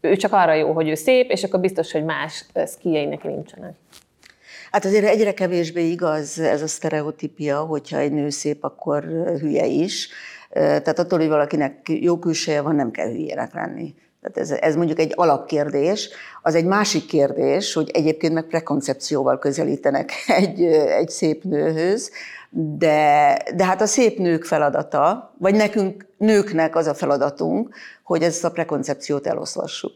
ő 0.00 0.16
csak 0.16 0.32
arra 0.32 0.54
jó, 0.54 0.72
hogy 0.72 0.88
ő 0.88 0.94
szép, 0.94 1.30
és 1.30 1.44
akkor 1.44 1.60
biztos, 1.60 1.92
hogy 1.92 2.04
más 2.04 2.44
szkijei 2.54 3.06
neki 3.06 3.26
nincsenek. 3.28 3.74
Hát 4.70 4.84
azért 4.84 5.04
egyre 5.04 5.34
kevésbé 5.34 5.90
igaz 5.90 6.38
ez 6.38 6.62
a 6.62 6.66
sztereotípia, 6.66 7.60
hogyha 7.60 7.98
egy 7.98 8.12
nő 8.12 8.28
szép, 8.28 8.64
akkor 8.64 9.02
hülye 9.40 9.66
is. 9.66 10.08
Tehát 10.50 10.98
attól, 10.98 11.18
hogy 11.18 11.28
valakinek 11.28 11.88
jó 11.88 12.18
külseje 12.18 12.60
van, 12.60 12.74
nem 12.74 12.90
kell 12.90 13.08
hülyének 13.08 13.54
lenni. 13.54 13.94
Tehát 14.20 14.38
ez, 14.38 14.50
ez 14.50 14.76
mondjuk 14.76 14.98
egy 14.98 15.12
alapkérdés. 15.14 16.10
Az 16.42 16.54
egy 16.54 16.64
másik 16.64 17.06
kérdés, 17.06 17.72
hogy 17.72 17.90
egyébként 17.92 18.34
meg 18.34 18.44
prekoncepcióval 18.44 19.38
közelítenek 19.38 20.12
egy, 20.40 20.62
egy 20.62 21.08
szép 21.08 21.44
nőhöz, 21.44 22.10
de, 22.50 23.36
de 23.54 23.64
hát 23.64 23.80
a 23.80 23.86
szép 23.86 24.18
nők 24.18 24.44
feladata, 24.44 25.34
vagy 25.38 25.54
nekünk 25.54 26.06
nőknek 26.16 26.76
az 26.76 26.86
a 26.86 26.94
feladatunk, 26.94 27.74
hogy 28.02 28.22
ezt 28.22 28.44
a 28.44 28.50
prekoncepciót 28.50 29.26
eloszlassuk. 29.26 29.92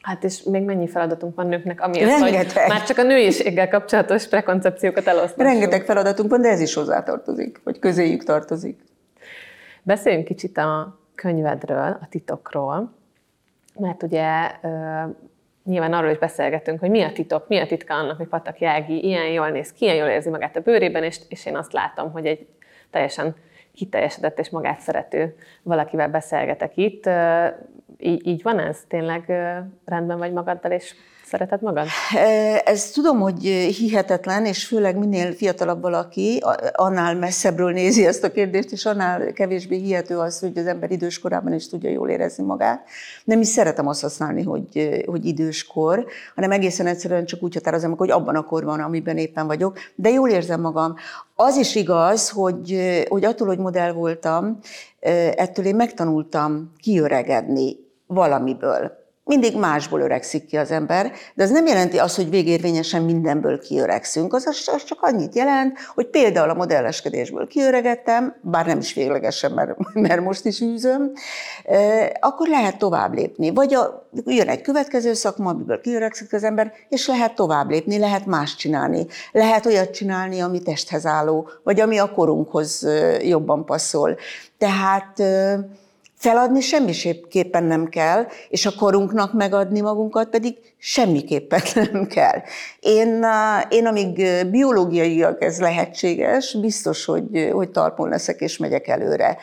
Hát 0.00 0.24
és 0.24 0.42
még 0.42 0.62
mennyi 0.62 0.88
feladatunk 0.88 1.36
van 1.36 1.46
nőknek, 1.46 1.80
ami 1.80 2.02
hogy 2.02 2.46
már 2.68 2.82
csak 2.82 2.98
a 2.98 3.02
nőiséggel 3.02 3.68
kapcsolatos 3.68 4.28
prekoncepciókat 4.28 5.06
elosztjuk. 5.06 5.46
Rengeteg 5.46 5.84
feladatunk 5.84 6.30
van, 6.30 6.40
de 6.40 6.48
ez 6.48 6.60
is 6.60 6.74
hozzátartozik, 6.74 7.60
vagy 7.64 7.78
közéjük 7.78 8.24
tartozik. 8.24 8.80
Beszéljünk 9.82 10.24
kicsit 10.24 10.58
a 10.58 10.98
könyvedről, 11.14 11.98
a 12.00 12.06
titokról, 12.10 12.97
mert 13.78 14.02
ugye 14.02 14.50
nyilván 15.64 15.92
arról 15.92 16.10
is 16.10 16.18
beszélgetünk, 16.18 16.80
hogy 16.80 16.90
mi 16.90 17.02
a 17.02 17.12
titok, 17.12 17.48
mi 17.48 17.58
a 17.58 17.66
titka 17.66 17.94
annak, 17.94 18.16
hogy 18.16 18.28
Patak 18.28 18.58
Jági 18.58 19.04
ilyen 19.04 19.26
jól 19.26 19.48
néz 19.48 19.72
ki, 19.72 19.84
ilyen 19.84 19.96
jól 19.96 20.08
érzi 20.08 20.30
magát 20.30 20.56
a 20.56 20.60
bőrében, 20.60 21.02
és, 21.02 21.20
és 21.28 21.46
én 21.46 21.56
azt 21.56 21.72
látom, 21.72 22.12
hogy 22.12 22.26
egy 22.26 22.46
teljesen 22.90 23.34
kiteljesedett 23.74 24.38
és 24.38 24.50
magát 24.50 24.80
szerető 24.80 25.34
valakivel 25.62 26.08
beszélgetek 26.08 26.76
itt. 26.76 27.08
Így, 27.98 28.26
így 28.26 28.42
van 28.42 28.58
ez? 28.58 28.84
Tényleg 28.88 29.26
rendben 29.84 30.18
vagy 30.18 30.32
magaddal, 30.32 30.72
és 30.72 30.94
Szereted 31.30 31.62
magad? 31.62 31.86
Ez 32.64 32.90
tudom, 32.90 33.20
hogy 33.20 33.42
hihetetlen, 33.78 34.44
és 34.44 34.66
főleg 34.66 34.96
minél 34.96 35.32
fiatalabb 35.32 35.80
valaki, 35.80 36.42
annál 36.72 37.14
messzebbről 37.16 37.72
nézi 37.72 38.06
ezt 38.06 38.24
a 38.24 38.30
kérdést, 38.30 38.72
és 38.72 38.86
annál 38.86 39.32
kevésbé 39.32 39.76
hihető 39.76 40.18
az, 40.18 40.40
hogy 40.40 40.58
az 40.58 40.66
ember 40.66 40.90
időskorában 40.90 41.52
is 41.52 41.68
tudja 41.68 41.90
jól 41.90 42.08
érezni 42.08 42.44
magát. 42.44 42.88
Nem 43.24 43.40
is 43.40 43.46
szeretem 43.46 43.88
azt 43.88 44.02
használni, 44.02 44.42
hogy, 44.42 45.02
hogy 45.06 45.24
időskor, 45.24 46.06
hanem 46.34 46.50
egészen 46.50 46.86
egyszerűen 46.86 47.24
csak 47.24 47.42
úgy 47.42 47.54
határozom, 47.54 47.96
hogy 47.96 48.10
abban 48.10 48.36
a 48.36 48.44
korban, 48.44 48.80
amiben 48.80 49.16
éppen 49.16 49.46
vagyok, 49.46 49.78
de 49.94 50.08
jól 50.08 50.30
érzem 50.30 50.60
magam. 50.60 50.94
Az 51.34 51.56
is 51.56 51.74
igaz, 51.74 52.28
hogy, 52.28 53.02
hogy 53.08 53.24
attól, 53.24 53.46
hogy 53.46 53.58
modell 53.58 53.92
voltam, 53.92 54.58
ettől 55.34 55.66
én 55.66 55.76
megtanultam 55.76 56.72
kiöregedni 56.78 57.76
valamiből 58.06 58.97
mindig 59.28 59.56
másból 59.56 60.00
öregszik 60.00 60.46
ki 60.46 60.56
az 60.56 60.70
ember, 60.70 61.12
de 61.34 61.42
ez 61.42 61.50
nem 61.50 61.66
jelenti 61.66 61.98
azt, 61.98 62.16
hogy 62.16 62.30
végérvényesen 62.30 63.02
mindenből 63.02 63.60
kiöregszünk. 63.60 64.34
Az, 64.34 64.46
az 64.46 64.84
csak 64.84 64.98
annyit 65.00 65.34
jelent, 65.34 65.78
hogy 65.94 66.06
például 66.06 66.50
a 66.50 66.54
modelleskedésből 66.54 67.46
kiöregettem, 67.46 68.36
bár 68.42 68.66
nem 68.66 68.78
is 68.78 68.94
véglegesen, 68.94 69.52
mert, 69.52 69.76
mert 70.08 70.20
most 70.20 70.44
is 70.44 70.60
űzöm, 70.60 71.12
akkor 72.20 72.48
lehet 72.48 72.78
tovább 72.78 73.14
lépni. 73.14 73.50
Vagy 73.50 73.74
a, 73.74 74.08
jön 74.24 74.48
egy 74.48 74.60
következő 74.60 75.12
szakma, 75.12 75.50
amiből 75.50 75.80
kiöregszik 75.80 76.32
az 76.32 76.44
ember, 76.44 76.72
és 76.88 77.06
lehet 77.06 77.34
tovább 77.34 77.70
lépni, 77.70 77.98
lehet 77.98 78.26
más 78.26 78.56
csinálni. 78.56 79.06
Lehet 79.32 79.66
olyat 79.66 79.90
csinálni, 79.90 80.40
ami 80.40 80.62
testhez 80.62 81.06
álló, 81.06 81.48
vagy 81.62 81.80
ami 81.80 81.98
a 81.98 82.12
korunkhoz 82.12 82.88
jobban 83.20 83.64
passzol. 83.64 84.16
Tehát 84.58 85.22
Feladni 86.18 86.60
semmiképpen 86.60 87.64
nem 87.64 87.86
kell, 87.86 88.26
és 88.48 88.66
a 88.66 88.74
korunknak 88.78 89.32
megadni 89.32 89.80
magunkat 89.80 90.28
pedig 90.28 90.56
semmiképpen 90.78 91.60
nem 91.92 92.06
kell. 92.06 92.42
Én, 92.80 93.24
én 93.68 93.86
amíg 93.86 94.22
biológiaiak 94.50 95.42
ez 95.42 95.60
lehetséges, 95.60 96.56
biztos, 96.60 97.04
hogy, 97.04 97.50
hogy 97.52 97.70
talpon 97.70 98.08
leszek 98.08 98.40
és 98.40 98.56
megyek 98.56 98.88
előre. 98.88 99.36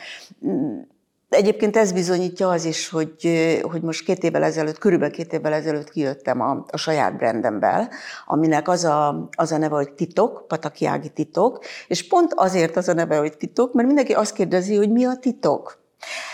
Egyébként 1.28 1.76
ez 1.76 1.92
bizonyítja 1.92 2.48
az 2.48 2.64
is, 2.64 2.88
hogy, 2.88 3.30
hogy 3.62 3.82
most 3.82 4.04
két 4.04 4.24
évvel 4.24 4.42
ezelőtt, 4.42 4.78
körülbelül 4.78 5.14
két 5.14 5.32
évvel 5.32 5.52
ezelőtt 5.52 5.90
kijöttem 5.90 6.40
a, 6.40 6.64
a 6.70 6.76
saját 6.76 7.16
brandembel, 7.16 7.90
aminek 8.26 8.68
az 8.68 8.84
a, 8.84 9.28
az 9.36 9.52
a 9.52 9.58
neve, 9.58 9.74
hogy 9.74 9.92
titok, 9.92 10.44
Patakiági 10.48 11.08
titok, 11.08 11.64
és 11.88 12.08
pont 12.08 12.32
azért 12.34 12.76
az 12.76 12.88
a 12.88 12.92
neve, 12.92 13.16
hogy 13.16 13.36
titok, 13.36 13.72
mert 13.72 13.86
mindenki 13.86 14.12
azt 14.12 14.34
kérdezi, 14.34 14.76
hogy 14.76 14.90
mi 14.90 15.04
a 15.04 15.16
titok. 15.20 15.84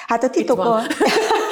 Hát 0.06 0.24
a 0.24 0.30
titok, 0.30 0.58
a, 0.58 0.80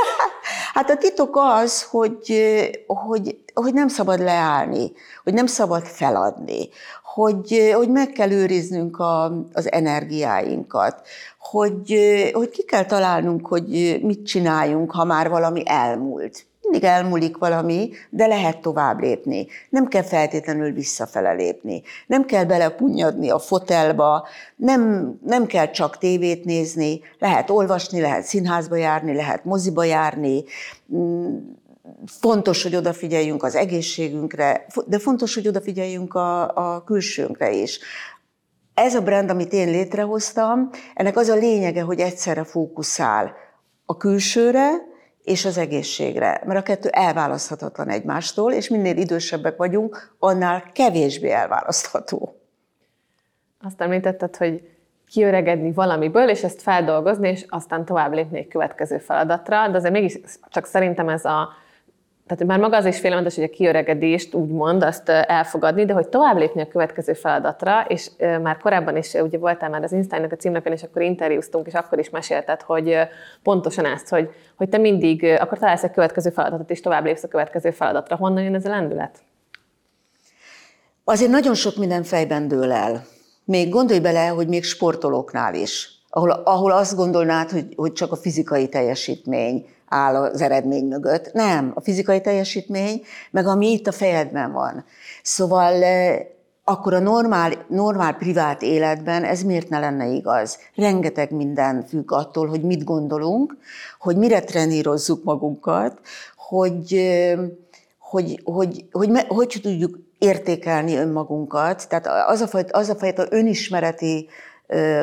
hát 0.75 0.91
a 0.91 0.97
titok 0.97 1.37
az, 1.37 1.83
hogy, 1.83 2.43
hogy, 2.87 3.39
hogy 3.55 3.75
nem 3.75 3.89
szabad 3.89 4.21
leállni, 4.21 4.93
hogy 5.25 5.35
nem 5.35 5.47
szabad 5.47 5.85
feladni, 5.85 6.69
hogy, 7.15 7.73
hogy 7.75 7.89
meg 7.89 8.09
kell 8.09 8.31
őriznünk 8.31 8.99
a, 8.99 9.25
az 9.53 9.73
energiáinkat, 9.73 11.07
hogy, 11.39 11.95
hogy 12.33 12.51
ki 12.51 12.65
kell 12.65 12.85
találnunk, 12.85 13.47
hogy 13.47 13.99
mit 14.03 14.27
csináljunk, 14.27 14.93
ha 14.93 15.05
már 15.05 15.29
valami 15.29 15.63
elmúlt 15.67 16.47
mindig 16.63 16.85
elmúlik 16.85 17.37
valami, 17.37 17.91
de 18.11 18.27
lehet 18.27 18.61
tovább 18.61 19.01
lépni. 19.01 19.47
Nem 19.71 19.87
kell 19.87 20.03
feltétlenül 20.03 20.73
visszafele 20.73 21.33
lépni. 21.33 21.83
Nem 22.07 22.25
kell 22.25 22.45
belepunyadni 22.45 23.31
a 23.31 23.39
fotelba, 23.39 24.27
nem, 24.57 25.13
nem 25.27 25.47
kell 25.47 25.71
csak 25.71 25.99
tévét 25.99 26.45
nézni, 26.45 27.01
lehet 27.19 27.51
olvasni, 27.51 28.01
lehet 28.01 28.25
színházba 28.25 28.77
járni, 28.77 29.15
lehet 29.15 29.45
moziba 29.45 29.85
járni. 29.85 30.45
Fontos, 32.07 32.63
hogy 32.63 32.77
odafigyeljünk 32.77 33.43
az 33.43 33.55
egészségünkre, 33.55 34.67
de 34.87 34.99
fontos, 34.99 35.35
hogy 35.35 35.49
odafigyeljünk 35.49 36.15
a, 36.15 36.57
a 36.57 36.85
külsőnkre 36.85 37.53
is. 37.53 37.79
Ez 38.75 38.95
a 38.95 39.03
brand, 39.03 39.31
amit 39.31 39.53
én 39.53 39.71
létrehoztam, 39.71 40.71
ennek 40.95 41.17
az 41.17 41.29
a 41.29 41.35
lényege, 41.35 41.83
hogy 41.83 42.01
egyszerre 42.01 42.45
fókuszál 42.45 43.35
a 43.87 43.97
külsőre, 43.97 44.89
és 45.31 45.45
az 45.45 45.59
egészségre, 45.59 46.43
mert 46.45 46.59
a 46.59 46.63
kettő 46.63 46.89
elválaszthatatlan 46.89 47.89
egymástól, 47.89 48.53
és 48.53 48.69
minél 48.69 48.97
idősebbek 48.97 49.57
vagyunk, 49.57 50.15
annál 50.19 50.63
kevésbé 50.73 51.31
elválasztható. 51.31 52.41
Azt 53.61 53.81
említetted, 53.81 54.37
hogy 54.37 54.69
kiöregedni 55.07 55.73
valamiből, 55.73 56.29
és 56.29 56.43
ezt 56.43 56.63
feldolgozni, 56.63 57.29
és 57.29 57.45
aztán 57.49 57.85
tovább 57.85 58.13
lépni 58.13 58.39
egy 58.39 58.49
következő 58.49 58.99
feladatra, 58.99 59.69
de 59.69 59.77
azért 59.77 59.93
mégis 59.93 60.19
csak 60.49 60.67
szerintem 60.67 61.09
ez 61.09 61.25
a 61.25 61.49
tehát 62.31 62.47
már 62.47 62.59
maga 62.59 62.77
az 62.77 62.85
is 62.85 62.99
félelmetes, 62.99 63.35
hogy 63.35 63.45
a 63.45 63.51
kiöregedést 63.51 64.35
úgymond 64.35 64.83
azt 64.83 65.09
elfogadni, 65.09 65.85
de 65.85 65.93
hogy 65.93 66.09
tovább 66.09 66.37
lépni 66.37 66.61
a 66.61 66.69
következő 66.69 67.13
feladatra, 67.13 67.85
és 67.89 68.11
már 68.19 68.57
korábban 68.57 68.97
is 68.97 69.15
ugye 69.15 69.39
voltál 69.39 69.71
már 69.71 69.83
az 69.83 69.93
Instagram 69.93 70.29
a 70.33 70.35
címlapján, 70.35 70.75
és 70.75 70.83
akkor 70.83 71.03
interjúztunk, 71.03 71.67
és 71.67 71.75
akkor 71.75 71.99
is 71.99 72.11
mesélted, 72.11 72.63
hogy 72.63 72.97
pontosan 73.43 73.85
ezt, 73.85 74.09
hogy, 74.09 74.31
hogy 74.57 74.69
te 74.69 74.79
mindig 74.79 75.25
akkor 75.25 75.59
találsz 75.59 75.83
egy 75.83 75.91
következő 75.91 76.31
feladatot, 76.31 76.71
és 76.71 76.81
tovább 76.81 77.05
lépsz 77.05 77.23
a 77.23 77.29
következő 77.29 77.71
feladatra. 77.71 78.17
Honnan 78.17 78.43
jön 78.43 78.55
ez 78.55 78.67
a 78.67 78.69
lendület? 78.69 79.19
Azért 81.05 81.31
nagyon 81.31 81.55
sok 81.55 81.77
minden 81.77 82.03
fejben 82.03 82.49
dől 82.49 82.73
el. 82.73 83.05
Még 83.45 83.69
gondolj 83.69 84.01
bele, 84.01 84.27
hogy 84.27 84.49
még 84.49 84.65
sportolóknál 84.65 85.55
is, 85.55 85.89
ahol, 86.11 86.31
ahol 86.31 86.73
azt 86.73 86.97
gondolnád, 86.97 87.51
hogy, 87.51 87.67
hogy 87.77 87.93
csak 87.93 88.13
a 88.13 88.17
fizikai 88.17 88.69
teljesítmény, 88.69 89.67
áll 89.91 90.17
az 90.17 90.41
eredmény 90.41 90.85
mögött. 90.85 91.33
Nem, 91.33 91.73
a 91.75 91.81
fizikai 91.81 92.21
teljesítmény, 92.21 93.03
meg 93.31 93.47
ami 93.47 93.71
itt 93.71 93.87
a 93.87 93.93
fejedben 93.93 94.53
van. 94.53 94.85
Szóval 95.23 95.83
akkor 96.65 96.95
a 96.95 96.99
normál, 96.99 97.53
normál 97.69 98.15
privát 98.15 98.63
életben 98.63 99.25
ez 99.25 99.43
miért 99.43 99.69
ne 99.69 99.79
lenne 99.79 100.07
igaz? 100.07 100.59
Rengeteg 100.75 101.31
minden 101.31 101.85
függ 101.89 102.13
attól, 102.13 102.49
hogy 102.49 102.63
mit 102.63 102.85
gondolunk, 102.85 103.57
hogy 103.99 104.17
mire 104.17 104.41
trenírozzuk 104.41 105.25
magunkat, 105.25 106.01
hogy, 106.37 107.11
hogy, 107.99 108.41
hogy, 108.45 108.87
hogy, 108.93 109.09
hogy, 109.11 109.25
hogy 109.29 109.61
tudjuk 109.63 109.99
értékelni 110.19 110.97
önmagunkat. 110.97 111.89
Tehát 111.89 112.29
az 112.29 112.41
a 112.41 112.47
fajta, 112.47 112.79
az 112.79 112.89
a 112.89 112.95
fajta 112.95 113.27
önismereti 113.31 114.29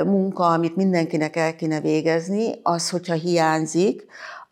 munka, 0.05 0.43
amit 0.47 0.75
mindenkinek 0.75 1.35
el 1.35 1.55
kéne 1.55 1.79
végezni, 1.79 2.59
az, 2.63 2.89
hogyha 2.89 3.13
hiányzik, 3.13 4.05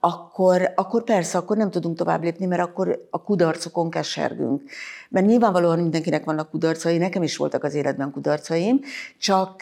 akkor, 0.05 0.71
akkor 0.75 1.03
persze, 1.03 1.37
akkor 1.37 1.57
nem 1.57 1.71
tudunk 1.71 1.97
tovább 1.97 2.23
lépni, 2.23 2.45
mert 2.45 2.61
akkor 2.61 3.07
a 3.09 3.23
kudarcokon 3.23 3.89
kesergünk. 3.89 4.61
Mert 5.09 5.25
nyilvánvalóan 5.25 5.79
mindenkinek 5.79 6.25
vannak 6.25 6.49
kudarcai, 6.49 6.97
nekem 6.97 7.23
is 7.23 7.37
voltak 7.37 7.63
az 7.63 7.73
életben 7.73 8.11
kudarcaim, 8.11 8.79
csak, 9.19 9.61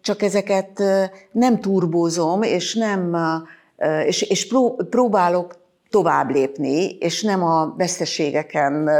csak 0.00 0.22
ezeket 0.22 0.82
nem 1.32 1.60
turbózom, 1.60 2.42
és 2.42 2.74
nem 2.74 3.16
és, 4.06 4.22
és 4.22 4.54
próbálok 4.90 5.56
tovább 5.90 6.30
lépni, 6.30 6.96
és 6.98 7.22
nem 7.22 7.42
a 7.42 7.74
veszteségeken 7.76 8.90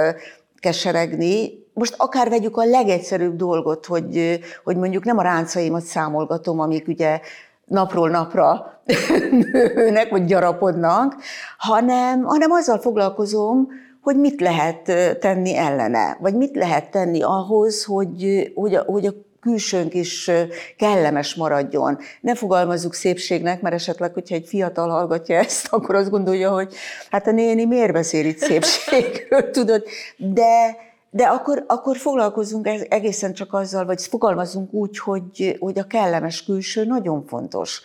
keseregni, 0.60 1.62
most 1.72 1.94
akár 1.96 2.28
vegyük 2.28 2.56
a 2.56 2.64
legegyszerűbb 2.64 3.36
dolgot, 3.36 3.86
hogy, 3.86 4.40
hogy 4.64 4.76
mondjuk 4.76 5.04
nem 5.04 5.18
a 5.18 5.22
ráncaimat 5.22 5.82
számolgatom, 5.82 6.60
amik 6.60 6.88
ugye 6.88 7.20
napról 7.64 8.10
napra 8.10 8.80
nőnek, 9.52 10.10
vagy 10.10 10.24
gyarapodnak, 10.24 11.16
hanem, 11.58 12.22
hanem 12.22 12.50
azzal 12.50 12.78
foglalkozom, 12.78 13.68
hogy 14.02 14.16
mit 14.16 14.40
lehet 14.40 14.82
tenni 15.18 15.56
ellene, 15.56 16.16
vagy 16.20 16.34
mit 16.34 16.56
lehet 16.56 16.90
tenni 16.90 17.22
ahhoz, 17.22 17.84
hogy, 17.84 18.52
hogy, 18.54 18.74
a, 18.74 18.82
hogy 18.82 19.06
a 19.06 19.12
külsőnk 19.40 19.94
is 19.94 20.30
kellemes 20.76 21.34
maradjon. 21.34 21.98
Ne 22.20 22.34
fogalmazzuk 22.34 22.94
szépségnek, 22.94 23.60
mert 23.60 23.74
esetleg, 23.74 24.12
hogyha 24.12 24.34
egy 24.34 24.46
fiatal 24.46 24.88
hallgatja 24.88 25.36
ezt, 25.36 25.66
akkor 25.74 25.94
azt 25.94 26.10
gondolja, 26.10 26.50
hogy 26.50 26.74
hát 27.10 27.26
a 27.26 27.30
néni 27.30 27.64
miért 27.64 27.92
beszél 27.92 28.26
itt 28.26 28.38
szépségről, 28.38 29.50
tudod, 29.50 29.82
de, 30.16 30.76
de 31.14 31.24
akkor, 31.24 31.64
akkor 31.66 31.96
foglalkozunk 31.96 32.66
egészen 32.88 33.32
csak 33.32 33.52
azzal, 33.52 33.84
vagy 33.84 34.02
fogalmazunk 34.02 34.72
úgy, 34.72 34.98
hogy, 34.98 35.56
hogy 35.60 35.78
a 35.78 35.86
kellemes 35.86 36.44
külső 36.44 36.84
nagyon 36.84 37.26
fontos. 37.26 37.82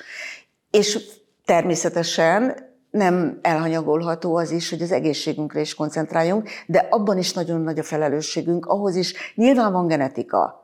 És 0.72 1.00
természetesen 1.46 2.56
nem 2.92 3.40
elhanyagolható 3.42 4.36
az 4.36 4.52
is, 4.52 4.70
hogy 4.70 4.82
az 4.82 4.92
egészségünkre 4.92 5.60
is 5.60 5.76
koncentráljunk, 5.76 6.50
de 6.68 6.88
abban 6.90 7.18
is 7.18 7.34
nagyon 7.34 7.62
nagy 7.62 7.80
a 7.80 7.84
felelősségünk, 7.84 8.66
ahhoz 8.66 8.96
is 8.96 9.34
nyilván 9.36 9.72
van 9.72 9.88
genetika, 9.88 10.59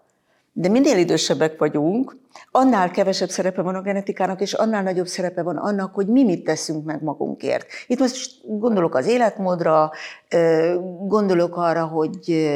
de 0.57 0.69
minél 0.69 0.97
idősebbek 0.97 1.59
vagyunk, 1.59 2.17
annál 2.51 2.91
kevesebb 2.91 3.29
szerepe 3.29 3.61
van 3.61 3.75
a 3.75 3.81
genetikának, 3.81 4.41
és 4.41 4.53
annál 4.53 4.83
nagyobb 4.83 5.07
szerepe 5.07 5.41
van 5.41 5.57
annak, 5.57 5.95
hogy 5.95 6.07
mi 6.07 6.23
mit 6.23 6.43
teszünk 6.43 6.85
meg 6.85 7.03
magunkért. 7.03 7.67
Itt 7.87 7.99
most 7.99 8.41
gondolok 8.43 8.95
az 8.95 9.07
életmódra, 9.07 9.91
gondolok 11.07 11.57
arra, 11.57 11.85
hogy, 11.85 12.47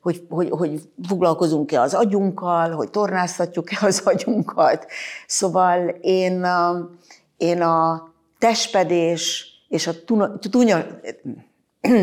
hogy, 0.00 0.26
hogy, 0.28 0.50
hogy 0.50 0.80
foglalkozunk-e 1.08 1.80
az 1.80 1.94
agyunkkal, 1.94 2.70
hogy 2.70 2.90
tornáztatjuk-e 2.90 3.86
az 3.86 4.02
agyunkat. 4.04 4.86
Szóval 5.26 5.88
én, 6.00 6.42
a, 6.42 6.90
én 7.36 7.62
a 7.62 8.08
testpedés 8.38 9.46
és 9.68 9.86
a 9.86 9.92
tunya, 10.50 10.86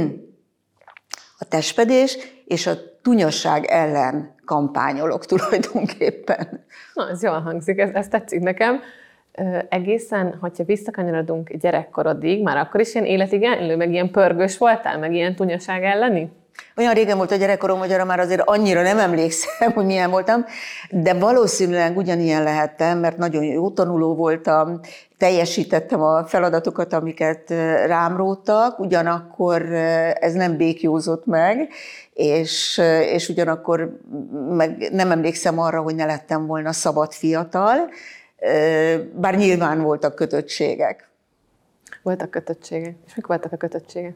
a 1.39 1.45
testpedés 1.47 2.17
és 2.45 2.67
a 2.67 2.73
tunyosság 3.01 3.65
ellen 3.65 4.32
kampányolok 4.45 5.25
tulajdonképpen. 5.25 6.65
Na, 6.93 7.09
ez 7.09 7.23
jól 7.23 7.39
hangzik, 7.39 7.79
ez, 7.79 7.89
ez 7.93 8.07
tetszik 8.07 8.39
nekem. 8.39 8.79
Egészen, 9.69 10.37
hogyha 10.39 10.63
visszakanyarodunk 10.63 11.53
gyerekkorodig, 11.53 12.43
már 12.43 12.57
akkor 12.57 12.79
is 12.79 12.93
ilyen 12.95 13.07
életigenlő, 13.07 13.75
meg 13.75 13.91
ilyen 13.91 14.11
pörgős 14.11 14.57
voltál, 14.57 14.99
meg 14.99 15.13
ilyen 15.13 15.35
tunyaság 15.35 15.83
elleni? 15.83 16.31
Olyan 16.77 16.93
régen 16.93 17.17
volt 17.17 17.31
a 17.31 17.35
gyerekkorom, 17.35 17.79
hogy 17.79 17.91
arra 17.91 18.05
már 18.05 18.19
azért 18.19 18.41
annyira 18.45 18.81
nem 18.81 18.99
emlékszem, 18.99 19.71
hogy 19.71 19.85
milyen 19.85 20.09
voltam, 20.09 20.45
de 20.89 21.13
valószínűleg 21.13 21.97
ugyanilyen 21.97 22.43
lehettem, 22.43 22.99
mert 22.99 23.17
nagyon 23.17 23.43
jó 23.43 23.69
tanuló 23.69 24.15
voltam, 24.15 24.79
teljesítettem 25.17 26.01
a 26.01 26.25
feladatokat, 26.25 26.93
amiket 26.93 27.49
rám 27.85 28.17
róttak, 28.17 28.79
ugyanakkor 28.79 29.61
ez 30.19 30.33
nem 30.33 30.57
békjózott 30.57 31.25
meg, 31.25 31.69
és, 32.13 32.81
és 33.11 33.29
ugyanakkor 33.29 33.99
meg 34.49 34.89
nem 34.91 35.11
emlékszem 35.11 35.59
arra, 35.59 35.81
hogy 35.81 35.95
ne 35.95 36.05
lettem 36.05 36.45
volna 36.45 36.71
szabad 36.71 37.11
fiatal, 37.11 37.89
bár 39.13 39.35
nyilván 39.35 39.81
voltak 39.81 40.15
kötöttségek. 40.15 41.09
Voltak 42.01 42.29
kötöttségek. 42.29 42.95
És 43.05 43.15
mik 43.15 43.27
voltak 43.27 43.51
a 43.51 43.57
kötöttségek? 43.57 44.15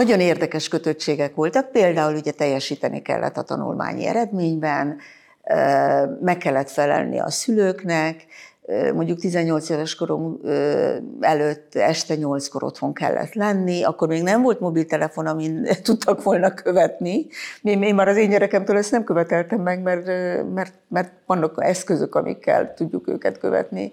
Nagyon 0.00 0.20
érdekes 0.20 0.68
kötöttségek 0.68 1.34
voltak, 1.34 1.70
például 1.70 2.14
ugye 2.14 2.30
teljesíteni 2.30 3.02
kellett 3.02 3.36
a 3.36 3.42
tanulmányi 3.42 4.06
eredményben, 4.06 4.98
meg 6.20 6.36
kellett 6.38 6.70
felelni 6.70 7.18
a 7.18 7.30
szülőknek, 7.30 8.24
mondjuk 8.94 9.18
18 9.18 9.68
éves 9.68 9.94
korom 9.94 10.40
előtt 11.20 11.74
este 11.74 12.14
8-kor 12.18 12.62
otthon 12.64 12.92
kellett 12.92 13.34
lenni, 13.34 13.82
akkor 13.82 14.08
még 14.08 14.22
nem 14.22 14.42
volt 14.42 14.60
mobiltelefon, 14.60 15.26
amin 15.26 15.68
tudtak 15.82 16.22
volna 16.22 16.54
követni. 16.54 17.26
Én, 17.62 17.94
már 17.94 18.08
az 18.08 18.16
én 18.16 18.30
gyerekemtől 18.30 18.76
ezt 18.76 18.90
nem 18.90 19.04
követeltem 19.04 19.60
meg, 19.60 19.82
mert, 19.82 20.06
mert, 20.54 20.74
mert 20.88 21.12
vannak 21.26 21.54
eszközök, 21.56 22.14
amikkel 22.14 22.74
tudjuk 22.74 23.08
őket 23.08 23.38
követni. 23.38 23.92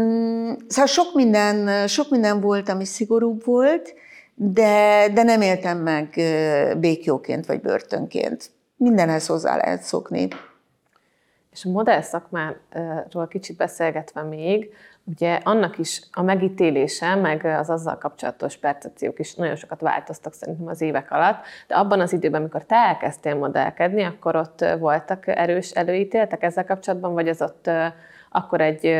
Mm, 0.00 0.52
szóval 0.68 0.86
sok 0.86 1.14
minden, 1.14 1.86
sok 1.86 2.10
minden 2.10 2.40
volt, 2.40 2.68
ami 2.68 2.84
szigorúbb 2.84 3.44
volt, 3.44 3.94
de, 4.40 5.08
de 5.14 5.22
nem 5.22 5.40
éltem 5.40 5.78
meg 5.78 6.08
békjóként 6.78 7.46
vagy 7.46 7.60
börtönként. 7.60 8.50
Mindenhez 8.76 9.26
hozzá 9.26 9.56
lehet 9.56 9.82
szokni. 9.82 10.28
És 11.52 11.64
a 11.64 11.70
modell 11.70 12.00
szakmáról 12.00 13.28
kicsit 13.28 13.56
beszélgetve 13.56 14.22
még, 14.22 14.74
ugye 15.04 15.40
annak 15.42 15.78
is 15.78 16.02
a 16.12 16.22
megítélése, 16.22 17.14
meg 17.14 17.44
az 17.44 17.70
azzal 17.70 17.98
kapcsolatos 17.98 18.56
percepciók 18.56 19.18
is 19.18 19.34
nagyon 19.34 19.56
sokat 19.56 19.80
változtak 19.80 20.34
szerintem 20.34 20.66
az 20.66 20.80
évek 20.80 21.10
alatt, 21.10 21.38
de 21.66 21.74
abban 21.74 22.00
az 22.00 22.12
időben, 22.12 22.40
amikor 22.40 22.64
te 22.64 22.76
elkezdtél 22.76 23.34
modellkedni, 23.34 24.02
akkor 24.02 24.36
ott 24.36 24.64
voltak 24.78 25.26
erős 25.26 25.70
előítéletek 25.70 26.42
ezzel 26.42 26.64
kapcsolatban, 26.64 27.12
vagy 27.12 27.28
az 27.28 27.42
ott 27.42 27.70
akkor 28.30 28.60
egy 28.60 28.96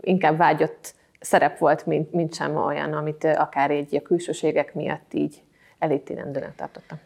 inkább 0.00 0.36
vágyott 0.36 0.94
szerep 1.20 1.58
volt, 1.58 1.86
mint, 1.86 2.12
mint 2.12 2.34
sem 2.34 2.56
olyan, 2.56 2.92
amit 2.92 3.24
akár 3.24 3.70
egy 3.70 3.96
a 3.96 4.02
külsőségek 4.02 4.74
miatt 4.74 5.14
így 5.14 5.42
elítélendőnek 5.78 6.54
tartottam. 6.54 6.98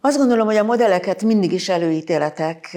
Azt 0.00 0.18
gondolom, 0.18 0.46
hogy 0.46 0.56
a 0.56 0.64
modelleket 0.64 1.22
mindig 1.22 1.52
is 1.52 1.68
előítéletek 1.68 2.76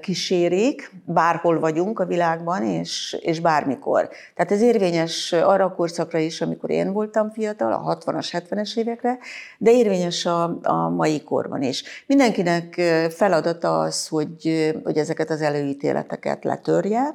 kísérik, 0.00 0.90
bárhol 1.04 1.60
vagyunk 1.60 1.98
a 1.98 2.06
világban, 2.06 2.62
és, 2.62 3.16
és 3.20 3.40
bármikor. 3.40 4.08
Tehát 4.34 4.52
ez 4.52 4.60
érvényes 4.60 5.32
arra 5.32 5.64
a 5.64 5.74
korszakra 5.74 6.18
is, 6.18 6.40
amikor 6.40 6.70
én 6.70 6.92
voltam 6.92 7.30
fiatal, 7.30 7.72
a 7.72 7.98
60-as, 7.98 8.42
70-es 8.50 8.76
évekre, 8.76 9.18
de 9.58 9.72
érvényes 9.72 10.26
a, 10.26 10.58
a 10.62 10.88
mai 10.88 11.22
korban 11.22 11.62
is. 11.62 12.04
Mindenkinek 12.06 12.74
feladata 13.10 13.80
az, 13.80 14.08
hogy, 14.08 14.74
hogy 14.84 14.96
ezeket 14.96 15.30
az 15.30 15.40
előítéleteket 15.40 16.44
letörje, 16.44 17.14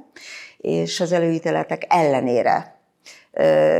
és 0.61 0.99
az 0.99 1.11
előítéletek 1.11 1.85
ellenére 1.89 2.79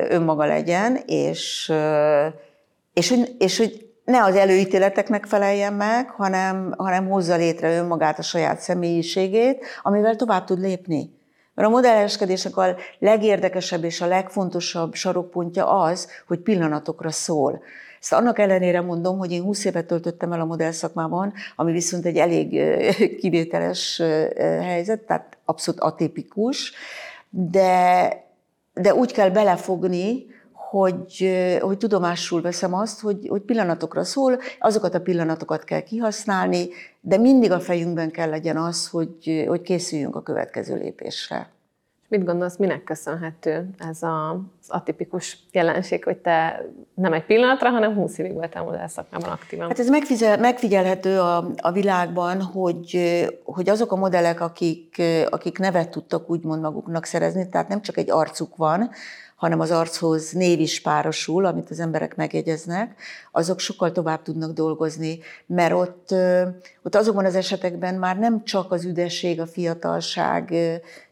önmaga 0.09 0.45
legyen, 0.45 0.99
és, 1.05 1.73
és, 2.93 3.11
és, 3.11 3.29
és 3.37 3.57
hogy 3.57 3.89
ne 4.05 4.23
az 4.23 4.35
előítéleteknek 4.35 5.25
feleljen 5.25 5.73
meg, 5.73 6.09
hanem, 6.09 6.73
hanem 6.77 7.09
hozza 7.09 7.35
létre 7.35 7.77
önmagát, 7.77 8.19
a 8.19 8.21
saját 8.21 8.59
személyiségét, 8.59 9.65
amivel 9.81 10.15
tovább 10.15 10.45
tud 10.45 10.59
lépni. 10.59 11.19
Mert 11.55 11.67
a 11.67 11.71
modelleskedésnek 11.71 12.57
a 12.57 12.75
legérdekesebb 12.99 13.83
és 13.83 14.01
a 14.01 14.07
legfontosabb 14.07 14.93
sarokpontja 14.93 15.81
az, 15.81 16.07
hogy 16.27 16.39
pillanatokra 16.39 17.11
szól. 17.11 17.61
Ezt 18.01 18.13
annak 18.13 18.39
ellenére 18.39 18.81
mondom, 18.81 19.17
hogy 19.17 19.31
én 19.31 19.41
20 19.41 19.65
évet 19.65 19.85
töltöttem 19.85 20.31
el 20.31 20.41
a 20.41 20.45
modell 20.45 20.71
szakmában, 20.71 21.33
ami 21.55 21.71
viszont 21.71 22.05
egy 22.05 22.17
elég 22.17 22.49
kivételes 23.21 24.01
helyzet, 24.37 24.99
tehát 24.99 25.37
abszolút 25.45 25.79
atipikus, 25.79 26.73
de, 27.29 28.09
de 28.73 28.93
úgy 28.95 29.11
kell 29.11 29.29
belefogni, 29.29 30.25
hogy, 30.51 31.31
hogy 31.61 31.77
tudomásul 31.77 32.41
veszem 32.41 32.73
azt, 32.73 32.99
hogy, 32.99 33.27
hogy 33.27 33.41
pillanatokra 33.41 34.03
szól, 34.03 34.39
azokat 34.59 34.95
a 34.95 35.01
pillanatokat 35.01 35.63
kell 35.63 35.81
kihasználni, 35.81 36.69
de 37.01 37.17
mindig 37.17 37.51
a 37.51 37.59
fejünkben 37.59 38.11
kell 38.11 38.29
legyen 38.29 38.57
az, 38.57 38.87
hogy, 38.87 39.45
hogy 39.47 39.61
készüljünk 39.61 40.15
a 40.15 40.21
következő 40.21 40.75
lépésre. 40.77 41.49
Mit 42.11 42.25
gondolsz, 42.25 42.57
minek 42.57 42.83
köszönhető 42.83 43.69
ez 43.89 44.03
a, 44.03 44.29
az 44.31 44.67
atipikus 44.67 45.37
jelenség, 45.51 46.03
hogy 46.03 46.17
te 46.17 46.65
nem 46.93 47.13
egy 47.13 47.25
pillanatra, 47.25 47.69
hanem 47.69 47.93
20 47.93 48.17
évig 48.17 48.33
voltál 48.33 48.63
modell 48.63 48.87
szakmában 48.87 49.29
aktívan? 49.29 49.67
Hát 49.67 49.79
ez 49.79 49.89
megfigyel, 49.89 50.37
megfigyelhető 50.37 51.19
a, 51.19 51.51
a 51.61 51.71
világban, 51.71 52.41
hogy, 52.41 52.99
hogy 53.43 53.69
azok 53.69 53.91
a 53.91 53.95
modellek, 53.95 54.41
akik, 54.41 55.01
akik 55.29 55.57
nevet 55.57 55.89
tudtak 55.89 56.29
úgymond 56.29 56.61
maguknak 56.61 57.05
szerezni, 57.05 57.49
tehát 57.49 57.67
nem 57.67 57.81
csak 57.81 57.97
egy 57.97 58.11
arcuk 58.11 58.55
van, 58.55 58.89
hanem 59.41 59.59
az 59.59 59.71
archoz 59.71 60.31
név 60.31 60.59
is 60.59 60.81
párosul, 60.81 61.45
amit 61.45 61.69
az 61.69 61.79
emberek 61.79 62.15
megjegyeznek, 62.15 63.01
azok 63.31 63.59
sokkal 63.59 63.91
tovább 63.91 64.21
tudnak 64.21 64.51
dolgozni, 64.51 65.19
mert 65.45 65.73
ott, 65.73 66.13
ott 66.83 66.95
azokban 66.95 67.25
az 67.25 67.35
esetekben 67.35 67.95
már 67.95 68.17
nem 68.17 68.43
csak 68.43 68.71
az 68.71 68.85
üdesség, 68.85 69.39
a 69.39 69.45
fiatalság 69.45 70.53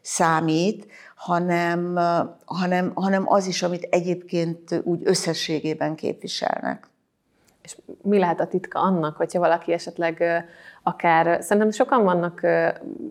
számít, 0.00 0.86
hanem, 1.14 1.98
hanem, 2.44 2.92
hanem 2.94 3.24
az 3.26 3.46
is, 3.46 3.62
amit 3.62 3.86
egyébként 3.90 4.80
úgy 4.84 5.00
összességében 5.04 5.94
képviselnek. 5.94 6.88
És 7.62 7.76
mi 8.02 8.18
lehet 8.18 8.40
a 8.40 8.46
titka 8.46 8.80
annak, 8.80 9.16
hogyha 9.16 9.38
valaki 9.38 9.72
esetleg 9.72 10.22
akár, 10.82 11.42
szerintem 11.42 11.70
sokan 11.70 12.04
vannak 12.04 12.40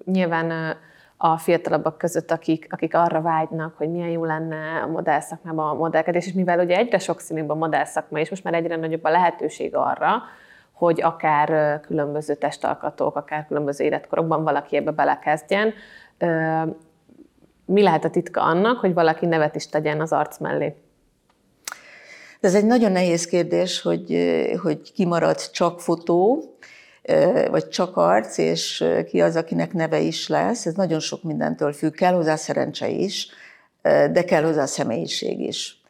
nyilván 0.05 0.77
a 1.21 1.37
fiatalabbak 1.37 1.97
között, 1.97 2.31
akik, 2.31 2.67
akik 2.69 2.95
arra 2.95 3.21
vágynak, 3.21 3.77
hogy 3.77 3.89
milyen 3.89 4.09
jó 4.09 4.25
lenne 4.25 4.81
a 4.83 4.87
modell 4.87 5.19
szakmában 5.19 5.69
a 5.69 5.73
modellkedés, 5.73 6.27
és 6.27 6.33
mivel 6.33 6.59
ugye 6.59 6.77
egyre 6.77 6.97
sokszínűbb 6.97 7.49
a 7.49 7.55
modell 7.55 7.85
szakma, 7.85 8.19
és 8.19 8.29
most 8.29 8.43
már 8.43 8.53
egyre 8.53 8.75
nagyobb 8.75 9.03
a 9.03 9.09
lehetőség 9.09 9.75
arra, 9.75 10.21
hogy 10.71 11.01
akár 11.01 11.79
különböző 11.79 12.35
testalkatók, 12.35 13.15
akár 13.15 13.45
különböző 13.47 13.83
életkorokban 13.83 14.43
valaki 14.43 14.75
ebbe 14.75 14.91
belekezdjen. 14.91 15.73
Mi 17.65 17.81
lehet 17.81 18.03
a 18.03 18.09
titka 18.09 18.41
annak, 18.41 18.79
hogy 18.79 18.93
valaki 18.93 19.25
nevet 19.25 19.55
is 19.55 19.67
tegyen 19.67 20.01
az 20.01 20.11
arc 20.11 20.37
mellé? 20.37 20.75
Ez 22.39 22.55
egy 22.55 22.65
nagyon 22.65 22.91
nehéz 22.91 23.25
kérdés, 23.25 23.81
hogy, 23.81 24.17
hogy 24.61 24.91
kimarad 24.93 25.51
csak 25.51 25.81
fotó, 25.81 26.43
vagy 27.49 27.67
csak 27.67 27.97
arc, 27.97 28.37
és 28.37 28.85
ki 29.07 29.21
az, 29.21 29.35
akinek 29.35 29.73
neve 29.73 29.99
is 29.99 30.27
lesz. 30.27 30.65
Ez 30.65 30.73
nagyon 30.73 30.99
sok 30.99 31.23
mindentől 31.23 31.73
függ. 31.73 31.93
Kell 31.93 32.13
hozzá 32.13 32.35
szerencse 32.35 32.87
is, 32.87 33.27
de 33.81 34.23
kell 34.23 34.43
hozzá 34.43 34.65
személyiség 34.65 35.39
is. 35.39 35.81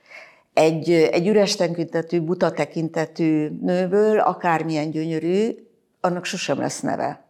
Egy, 0.53 0.91
egy 0.91 1.27
üres 1.27 1.55
tekintetű, 1.55 2.19
buta 2.19 2.51
tekintetű 2.51 3.49
nőből, 3.61 4.19
akármilyen 4.19 4.91
gyönyörű, 4.91 5.55
annak 6.01 6.25
sosem 6.25 6.59
lesz 6.59 6.79
neve. 6.79 7.23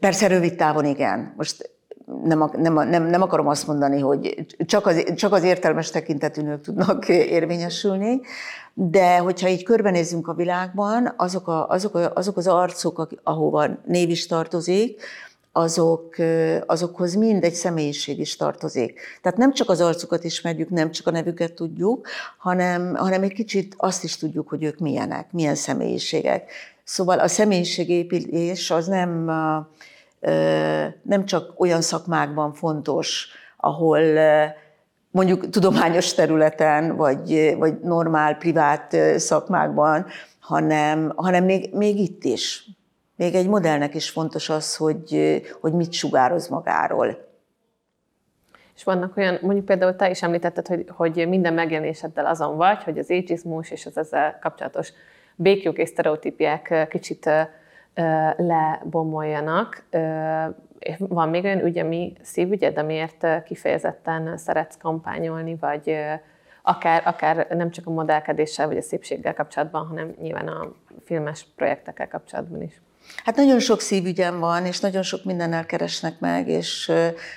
Persze 0.00 0.26
rövid 0.26 0.54
távon 0.54 0.84
igen. 0.84 1.34
Most 1.36 1.70
nem, 2.24 2.50
nem, 2.56 2.88
nem, 2.88 3.06
nem 3.06 3.22
akarom 3.22 3.46
azt 3.48 3.66
mondani, 3.66 4.00
hogy 4.00 4.46
csak 4.66 4.86
az, 4.86 5.04
csak 5.14 5.32
az 5.32 5.42
értelmes 5.42 5.90
tekintetű 5.90 6.42
nők 6.42 6.60
tudnak 6.60 7.08
érvényesülni, 7.08 8.20
de 8.74 9.18
hogyha 9.18 9.48
így 9.48 9.62
körbenézzünk 9.62 10.28
a 10.28 10.34
világban, 10.34 11.14
azok, 11.16 11.48
a, 11.48 11.68
azok, 11.68 11.94
a, 11.94 12.12
azok 12.14 12.36
az 12.36 12.46
arcok, 12.46 13.08
ahova 13.22 13.66
név 13.84 14.10
is 14.10 14.26
tartozik, 14.26 15.02
azok, 15.52 16.16
azokhoz 16.66 17.14
mind 17.14 17.44
egy 17.44 17.54
személyiség 17.54 18.18
is 18.18 18.36
tartozik. 18.36 19.00
Tehát 19.22 19.38
nem 19.38 19.52
csak 19.52 19.68
az 19.70 19.80
arcukat 19.80 20.24
ismerjük, 20.24 20.68
nem 20.70 20.90
csak 20.90 21.06
a 21.06 21.10
nevüket 21.10 21.52
tudjuk, 21.52 22.08
hanem, 22.38 22.94
hanem 22.94 23.22
egy 23.22 23.32
kicsit 23.32 23.74
azt 23.76 24.04
is 24.04 24.16
tudjuk, 24.16 24.48
hogy 24.48 24.64
ők 24.64 24.78
milyenek, 24.78 25.32
milyen 25.32 25.54
személyiségek. 25.54 26.50
Szóval 26.84 27.18
a 27.18 27.28
személyiségépítés 27.28 28.70
az 28.70 28.86
nem, 28.86 29.30
nem 31.02 31.24
csak 31.24 31.60
olyan 31.60 31.80
szakmákban 31.80 32.52
fontos, 32.52 33.28
ahol 33.56 34.00
mondjuk 35.10 35.48
tudományos 35.50 36.14
területen, 36.14 36.96
vagy, 36.96 37.54
vagy 37.58 37.80
normál, 37.80 38.36
privát 38.36 38.96
szakmákban, 39.16 40.06
hanem, 40.40 41.12
hanem 41.16 41.44
még, 41.44 41.74
még 41.74 41.98
itt 41.98 42.24
is. 42.24 42.64
Még 43.16 43.34
egy 43.34 43.48
modellnek 43.48 43.94
is 43.94 44.10
fontos 44.10 44.48
az, 44.48 44.76
hogy, 44.76 45.40
hogy 45.60 45.72
mit 45.72 45.92
sugároz 45.92 46.48
magáról. 46.48 47.28
És 48.74 48.84
vannak 48.84 49.16
olyan, 49.16 49.38
mondjuk 49.42 49.64
például 49.64 49.96
te 49.96 50.10
is 50.10 50.22
említetted, 50.22 50.66
hogy, 50.66 50.84
hogy 50.88 51.28
minden 51.28 51.54
megjelenéseddel 51.54 52.26
azon 52.26 52.56
vagy, 52.56 52.82
hogy 52.82 52.98
az 52.98 53.10
ageizmus 53.10 53.70
és 53.70 53.86
az 53.86 53.96
ezzel 53.96 54.38
kapcsolatos 54.40 54.92
békjók 55.36 55.78
és 55.78 55.88
sztereotípiák 55.88 56.86
kicsit 56.90 57.30
lebomoljanak. 58.36 59.84
Van 60.98 61.28
még 61.28 61.44
olyan 61.44 61.64
ügy, 61.64 61.78
ami 61.78 62.12
szívügyed, 62.22 62.78
amiért 62.78 63.42
kifejezetten 63.44 64.36
szeretsz 64.36 64.76
kampányolni, 64.76 65.56
vagy 65.60 65.96
akár, 66.62 67.02
akár 67.04 67.46
nem 67.50 67.70
csak 67.70 67.86
a 67.86 67.90
modellkedéssel 67.90 68.66
vagy 68.66 68.76
a 68.76 68.82
szépséggel 68.82 69.34
kapcsolatban, 69.34 69.86
hanem 69.86 70.14
nyilván 70.20 70.48
a 70.48 70.72
filmes 71.04 71.46
projektekkel 71.56 72.08
kapcsolatban 72.08 72.62
is? 72.62 72.80
Hát 73.24 73.36
nagyon 73.36 73.58
sok 73.58 73.80
szívügyem 73.80 74.38
van, 74.38 74.66
és 74.66 74.80
nagyon 74.80 75.02
sok 75.02 75.24
mindennel 75.24 75.66
keresnek 75.66 76.20
meg, 76.20 76.48
és 76.48 76.92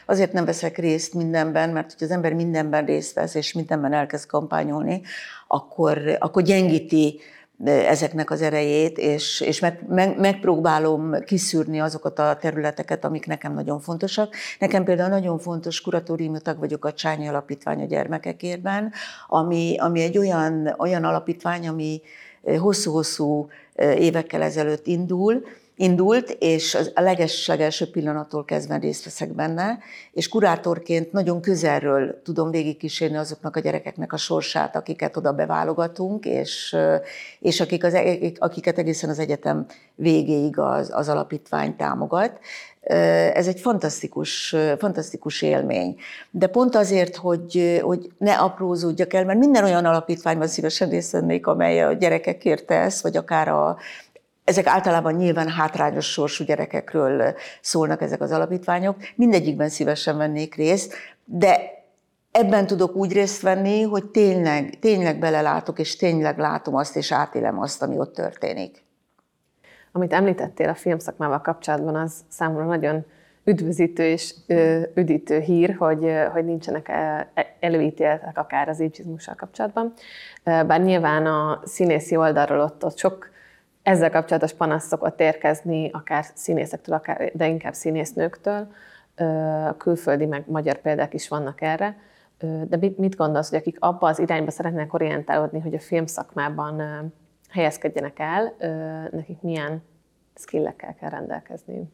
azért 0.06 0.34
nem 0.34 0.46
veszek 0.46 0.78
részt 0.78 1.14
mindenben, 1.14 1.70
mert 1.70 1.94
hogy 1.94 2.04
az 2.04 2.12
ember 2.12 2.34
mindenben 2.34 2.86
részt 2.86 3.14
vesz, 3.14 3.36
és 3.36 3.54
mindenben 3.54 3.94
elkezd 3.94 4.28
kampányolni, 4.28 5.02
akkor, 5.48 6.18
akkor 6.20 6.42
gyengíti 6.42 7.20
ezeknek 7.66 8.32
az 8.32 8.42
erejét, 8.42 8.98
és, 8.98 9.42
és 9.42 9.60
meg, 9.60 9.86
meg, 9.88 10.20
megpróbálom 10.20 11.14
kiszűrni 11.26 11.80
azokat 11.80 12.20
a 12.20 12.38
területeket, 12.42 13.06
amik 13.06 13.26
nekem 13.26 13.54
nagyon 13.54 13.80
fontosak. 13.80 14.36
Nekem 14.60 14.84
például 14.84 15.10
nagyon 15.10 15.40
fontos 15.40 15.82
kuratóriumi 15.82 16.40
tag 16.42 16.60
vagyok 16.60 16.86
a 16.86 16.94
Csányi 16.94 17.28
Alapítvány 17.28 17.82
a 17.82 17.86
gyermekekérben, 17.86 18.92
ami, 19.28 19.76
ami 19.80 20.02
egy 20.02 20.18
olyan, 20.18 20.76
olyan 20.78 21.04
alapítvány, 21.04 21.68
ami 21.68 22.02
hosszú-hosszú 22.58 23.48
évekkel 23.76 24.42
ezelőtt 24.42 24.88
indul, 24.88 25.44
indult, 25.76 26.36
és 26.40 26.78
a 26.94 27.02
leges-legelső 27.02 27.90
pillanattól 27.90 28.46
kezdve 28.46 28.78
részt 28.78 29.04
veszek 29.04 29.34
benne, 29.34 29.80
és 30.12 30.28
kurátorként 30.28 31.12
nagyon 31.12 31.42
közelről 31.42 32.22
tudom 32.24 32.52
végigkísérni 32.52 33.18
azoknak 33.18 33.56
a 33.56 33.60
gyerekeknek 33.60 34.14
a 34.14 34.18
sorsát, 34.18 34.76
akiket 34.76 35.18
oda 35.18 35.32
beválogatunk, 35.32 36.26
és, 36.26 36.76
és 37.40 37.60
akik 37.60 37.84
az, 37.84 37.98
akiket 38.38 38.78
egészen 38.78 39.10
az 39.10 39.20
egyetem 39.20 39.66
végéig 39.96 40.60
az, 40.60 40.90
az 40.94 41.10
alapítvány 41.10 41.76
támogat. 41.76 42.40
Ez 43.34 43.48
egy 43.48 43.60
fantasztikus, 43.60 44.56
fantasztikus 44.78 45.42
élmény. 45.42 45.96
De 46.32 46.48
pont 46.48 46.76
azért, 46.76 47.16
hogy, 47.16 47.80
hogy 47.82 48.12
ne 48.18 48.34
aprózódjak 48.34 49.14
el, 49.14 49.26
mert 49.26 49.40
minden 49.40 49.64
olyan 49.64 49.86
alapítványban 49.86 50.48
szívesen 50.48 50.90
részt 50.90 51.12
vennék, 51.12 51.48
amely 51.48 51.84
a 51.84 51.94
gyerekekért 51.94 52.66
tesz, 52.66 53.02
vagy 53.02 53.18
akár 53.18 53.48
a, 53.48 53.78
ezek 54.44 54.68
általában 54.68 55.14
nyilván 55.14 55.50
hátrányos 55.50 56.12
sorsú 56.12 56.44
gyerekekről 56.44 57.36
szólnak 57.62 58.02
ezek 58.02 58.22
az 58.22 58.32
alapítványok. 58.32 58.96
Mindegyikben 59.16 59.70
szívesen 59.70 60.18
vennék 60.18 60.56
részt, 60.56 60.94
de 61.26 61.60
ebben 62.32 62.68
tudok 62.68 62.96
úgy 62.96 63.14
részt 63.14 63.42
venni, 63.42 63.82
hogy 63.82 64.06
tényleg, 64.06 64.80
tényleg 64.80 65.20
belelátok, 65.20 65.80
és 65.80 65.96
tényleg 65.96 66.38
látom 66.38 66.76
azt, 66.76 66.96
és 66.96 67.12
átélem 67.12 67.60
azt, 67.60 67.82
ami 67.82 67.98
ott 67.98 68.14
történik. 68.14 68.84
Amit 69.92 70.14
említettél 70.14 70.70
a 70.70 70.76
filmszakmával 70.76 71.42
kapcsolatban, 71.42 71.96
az 71.96 72.14
számomra 72.30 72.66
nagyon 72.66 73.06
üdvözítő 73.44 74.04
és 74.04 74.34
üdítő 74.96 75.40
hír, 75.40 75.76
hogy, 75.76 76.12
hogy 76.32 76.46
nincsenek 76.46 76.92
előítéletek 77.60 78.38
akár 78.38 78.70
az 78.70 78.80
épizmussal 78.80 79.36
kapcsolatban. 79.36 79.94
Bár 80.44 80.82
nyilván 80.82 81.26
a 81.26 81.62
színészi 81.66 82.16
oldalról 82.16 82.60
ott, 82.60 82.86
ott 82.86 82.98
sok 82.98 83.32
ezzel 83.84 84.10
kapcsolatos 84.10 84.54
panasz 84.54 84.88
szokott 84.88 85.20
érkezni, 85.20 85.90
akár 85.94 86.26
színészektől, 86.34 86.96
akár, 86.96 87.32
de 87.34 87.48
inkább 87.48 87.74
színésznőktől. 87.74 88.68
Külföldi, 89.78 90.26
meg 90.26 90.44
magyar 90.48 90.82
példák 90.82 91.14
is 91.14 91.28
vannak 91.28 91.62
erre. 91.62 91.98
De 92.68 92.78
mit, 92.78 93.16
gondolsz, 93.16 93.50
hogy 93.50 93.60
akik 93.60 93.78
abba 93.80 94.08
az 94.08 94.20
irányba 94.20 94.52
szeretnének 94.52 94.94
orientálódni, 94.94 95.60
hogy 95.60 95.74
a 95.74 95.80
filmszakmában 95.80 96.82
helyezkedjenek 97.50 98.20
el, 98.20 98.54
nekik 99.12 99.42
milyen 99.42 99.84
skillekkel 100.36 100.96
kell 101.00 101.10
rendelkezni? 101.10 101.92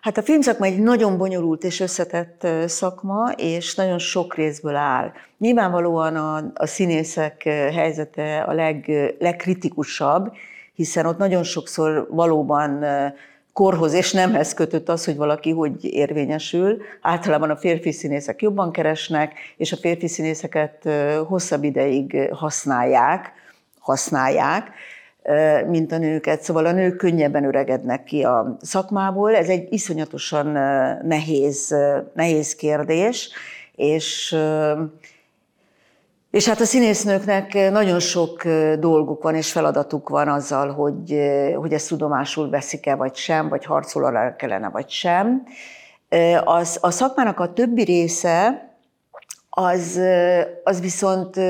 Hát 0.00 0.18
a 0.18 0.22
filmszakma 0.22 0.66
egy 0.66 0.78
nagyon 0.78 1.18
bonyolult 1.18 1.64
és 1.64 1.80
összetett 1.80 2.46
szakma, 2.66 3.30
és 3.36 3.74
nagyon 3.74 3.98
sok 3.98 4.34
részből 4.34 4.76
áll. 4.76 5.12
Nyilvánvalóan 5.38 6.16
a, 6.16 6.52
a 6.54 6.66
színészek 6.66 7.42
helyzete 7.72 8.40
a 8.40 8.52
leg, 8.52 8.90
legkritikusabb, 9.18 10.32
hiszen 10.74 11.06
ott 11.06 11.18
nagyon 11.18 11.42
sokszor 11.42 12.08
valóban 12.10 12.84
korhoz 13.52 13.92
és 13.92 14.12
nemhez 14.12 14.54
kötött 14.54 14.88
az, 14.88 15.04
hogy 15.04 15.16
valaki 15.16 15.50
hogy 15.50 15.84
érvényesül. 15.84 16.82
Általában 17.00 17.50
a 17.50 17.56
férfi 17.56 17.92
színészek 17.92 18.42
jobban 18.42 18.72
keresnek, 18.72 19.32
és 19.56 19.72
a 19.72 19.76
férfi 19.76 20.08
színészeket 20.08 20.88
hosszabb 21.28 21.64
ideig 21.64 22.28
használják, 22.32 23.32
használják, 23.78 24.70
mint 25.68 25.92
a 25.92 25.98
nőket. 25.98 26.42
Szóval 26.42 26.66
a 26.66 26.72
nők 26.72 26.96
könnyebben 26.96 27.44
öregednek 27.44 28.04
ki 28.04 28.22
a 28.22 28.56
szakmából. 28.60 29.34
Ez 29.34 29.48
egy 29.48 29.72
iszonyatosan 29.72 30.46
nehéz, 31.02 31.76
nehéz 32.14 32.54
kérdés, 32.54 33.30
és 33.74 34.36
és 36.30 36.48
hát 36.48 36.60
a 36.60 36.64
színésznőknek 36.64 37.70
nagyon 37.70 38.00
sok 38.00 38.44
dolguk 38.78 39.22
van 39.22 39.34
és 39.34 39.52
feladatuk 39.52 40.08
van 40.08 40.28
azzal, 40.28 40.72
hogy, 40.72 41.16
hogy 41.56 41.72
ezt 41.72 41.88
tudomásul 41.88 42.50
veszik-e 42.50 42.94
vagy 42.94 43.14
sem, 43.14 43.48
vagy 43.48 43.64
harcol 43.64 44.34
kellene 44.36 44.68
vagy 44.68 44.88
sem. 44.88 45.42
Az, 46.44 46.78
a 46.80 46.90
szakmának 46.90 47.40
a 47.40 47.52
többi 47.52 47.82
része, 47.82 48.67
az, 49.50 50.00
az 50.64 50.80
viszont 50.80 51.40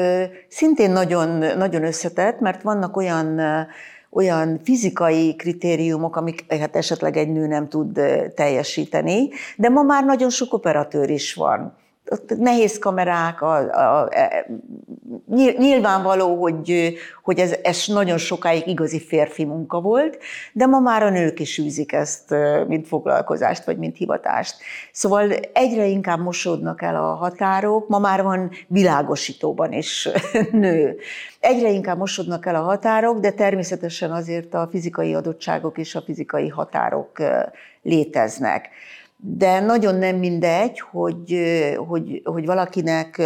szintén 0.48 0.90
nagyon, 0.90 1.28
nagyon 1.56 1.84
összetett, 1.84 2.40
mert 2.40 2.62
vannak 2.62 2.96
olyan, 2.96 3.40
olyan 4.10 4.60
fizikai 4.64 5.36
kritériumok, 5.36 6.16
amiket 6.16 6.76
esetleg 6.76 7.16
egy 7.16 7.32
nő 7.32 7.46
nem 7.46 7.68
tud 7.68 8.00
teljesíteni, 8.34 9.28
de 9.56 9.68
ma 9.68 9.82
már 9.82 10.04
nagyon 10.04 10.30
sok 10.30 10.52
operatőr 10.52 11.10
is 11.10 11.34
van. 11.34 11.76
Nehéz 12.36 12.78
kamerák, 12.78 13.42
a, 13.42 13.54
a, 13.56 14.02
a, 14.02 14.08
e, 14.10 14.46
nyilvánvaló, 15.58 16.40
hogy, 16.40 16.94
hogy 17.22 17.38
ez, 17.38 17.54
ez 17.62 17.84
nagyon 17.86 18.18
sokáig 18.18 18.66
igazi 18.66 19.00
férfi 19.00 19.44
munka 19.44 19.80
volt, 19.80 20.18
de 20.52 20.66
ma 20.66 20.80
már 20.80 21.02
a 21.02 21.10
nők 21.10 21.40
is 21.40 21.58
űzik 21.58 21.92
ezt, 21.92 22.34
mint 22.66 22.86
foglalkozást, 22.86 23.64
vagy 23.64 23.78
mint 23.78 23.96
hivatást. 23.96 24.56
Szóval 24.92 25.32
egyre 25.52 25.86
inkább 25.86 26.20
mosódnak 26.20 26.82
el 26.82 26.96
a 26.96 27.14
határok, 27.14 27.88
ma 27.88 27.98
már 27.98 28.22
van 28.22 28.50
világosítóban 28.66 29.72
is 29.72 30.08
nő. 30.52 30.96
Egyre 31.40 31.70
inkább 31.70 31.98
mosódnak 31.98 32.46
el 32.46 32.54
a 32.54 32.62
határok, 32.62 33.18
de 33.18 33.30
természetesen 33.30 34.12
azért 34.12 34.54
a 34.54 34.68
fizikai 34.70 35.14
adottságok 35.14 35.78
és 35.78 35.94
a 35.94 36.02
fizikai 36.02 36.48
határok 36.48 37.22
léteznek 37.82 38.68
de 39.20 39.60
nagyon 39.60 39.94
nem 39.94 40.16
mindegy, 40.16 40.80
hogy, 40.80 41.38
hogy, 41.76 42.20
hogy 42.24 42.46
valakinek 42.46 43.22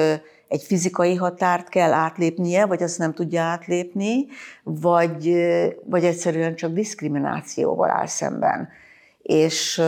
egy 0.53 0.63
fizikai 0.63 1.15
határt 1.15 1.69
kell 1.69 1.93
átlépnie, 1.93 2.67
vagy 2.67 2.83
azt 2.83 2.99
nem 2.99 3.13
tudja 3.13 3.43
átlépni, 3.43 4.27
vagy, 4.63 5.35
vagy 5.85 6.05
egyszerűen 6.05 6.55
csak 6.55 6.73
diszkriminációval 6.73 7.91
áll 7.91 8.07
szemben. 8.07 8.69
És, 9.23 9.83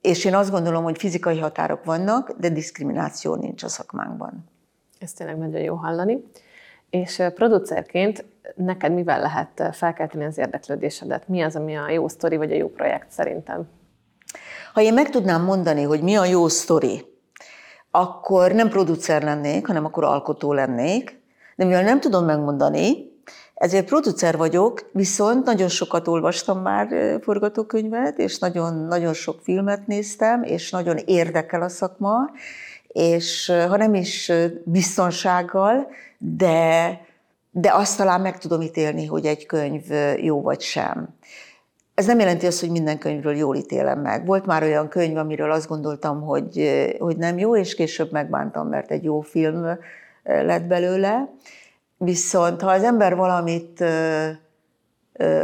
és 0.00 0.24
én 0.24 0.34
azt 0.34 0.50
gondolom, 0.50 0.82
hogy 0.82 0.98
fizikai 0.98 1.38
határok 1.38 1.84
vannak, 1.84 2.32
de 2.38 2.48
diszkrimináció 2.48 3.34
nincs 3.34 3.62
a 3.62 3.68
szakmánkban. 3.68 4.44
Ez 4.98 5.12
tényleg 5.12 5.38
nagyon 5.38 5.60
jó 5.60 5.74
hallani. 5.74 6.24
És 6.90 7.22
producerként 7.34 8.24
neked 8.56 8.92
mivel 8.92 9.20
lehet 9.20 9.76
felkelteni 9.76 10.24
az 10.24 10.38
érdeklődésedet? 10.38 11.28
Mi 11.28 11.42
az, 11.42 11.56
ami 11.56 11.76
a 11.76 11.90
jó 11.90 12.08
sztori 12.08 12.36
vagy 12.36 12.52
a 12.52 12.56
jó 12.56 12.68
projekt 12.68 13.10
szerintem? 13.10 13.68
Ha 14.72 14.80
én 14.80 14.94
meg 14.94 15.10
tudnám 15.10 15.42
mondani, 15.42 15.82
hogy 15.82 16.02
mi 16.02 16.16
a 16.16 16.24
jó 16.24 16.48
sztori, 16.48 17.16
akkor 17.90 18.52
nem 18.52 18.68
producer 18.68 19.22
lennék, 19.22 19.66
hanem 19.66 19.84
akkor 19.84 20.04
alkotó 20.04 20.52
lennék. 20.52 21.20
De 21.56 21.64
mivel 21.64 21.82
nem 21.82 22.00
tudom 22.00 22.24
megmondani, 22.24 23.08
ezért 23.58 23.86
producer 23.86 24.36
vagyok, 24.36 24.90
viszont 24.92 25.44
nagyon 25.44 25.68
sokat 25.68 26.08
olvastam 26.08 26.62
már 26.62 26.88
forgatókönyvet, 27.22 28.18
és 28.18 28.38
nagyon, 28.38 28.74
nagyon 28.74 29.14
sok 29.14 29.40
filmet 29.42 29.86
néztem, 29.86 30.42
és 30.42 30.70
nagyon 30.70 30.96
érdekel 30.96 31.62
a 31.62 31.68
szakma, 31.68 32.30
és 32.88 33.52
ha 33.68 33.76
nem 33.76 33.94
is 33.94 34.32
biztonsággal, 34.64 35.88
de, 36.18 37.00
de 37.50 37.74
azt 37.74 37.96
talán 37.96 38.20
meg 38.20 38.38
tudom 38.38 38.60
ítélni, 38.60 39.06
hogy 39.06 39.26
egy 39.26 39.46
könyv 39.46 39.84
jó 40.16 40.40
vagy 40.40 40.60
sem. 40.60 41.08
Ez 41.98 42.06
nem 42.06 42.18
jelenti 42.18 42.46
azt, 42.46 42.60
hogy 42.60 42.70
minden 42.70 42.98
könyvről 42.98 43.36
jól 43.36 43.56
ítélem 43.56 44.00
meg. 44.00 44.26
Volt 44.26 44.46
már 44.46 44.62
olyan 44.62 44.88
könyv, 44.88 45.16
amiről 45.16 45.50
azt 45.50 45.68
gondoltam, 45.68 46.22
hogy, 46.22 46.70
hogy 46.98 47.16
nem 47.16 47.38
jó, 47.38 47.56
és 47.56 47.74
később 47.74 48.12
megbántam, 48.12 48.68
mert 48.68 48.90
egy 48.90 49.04
jó 49.04 49.20
film 49.20 49.78
lett 50.22 50.62
belőle. 50.62 51.28
Viszont 51.96 52.60
ha 52.60 52.70
az 52.70 52.82
ember 52.82 53.16
valamit 53.16 53.84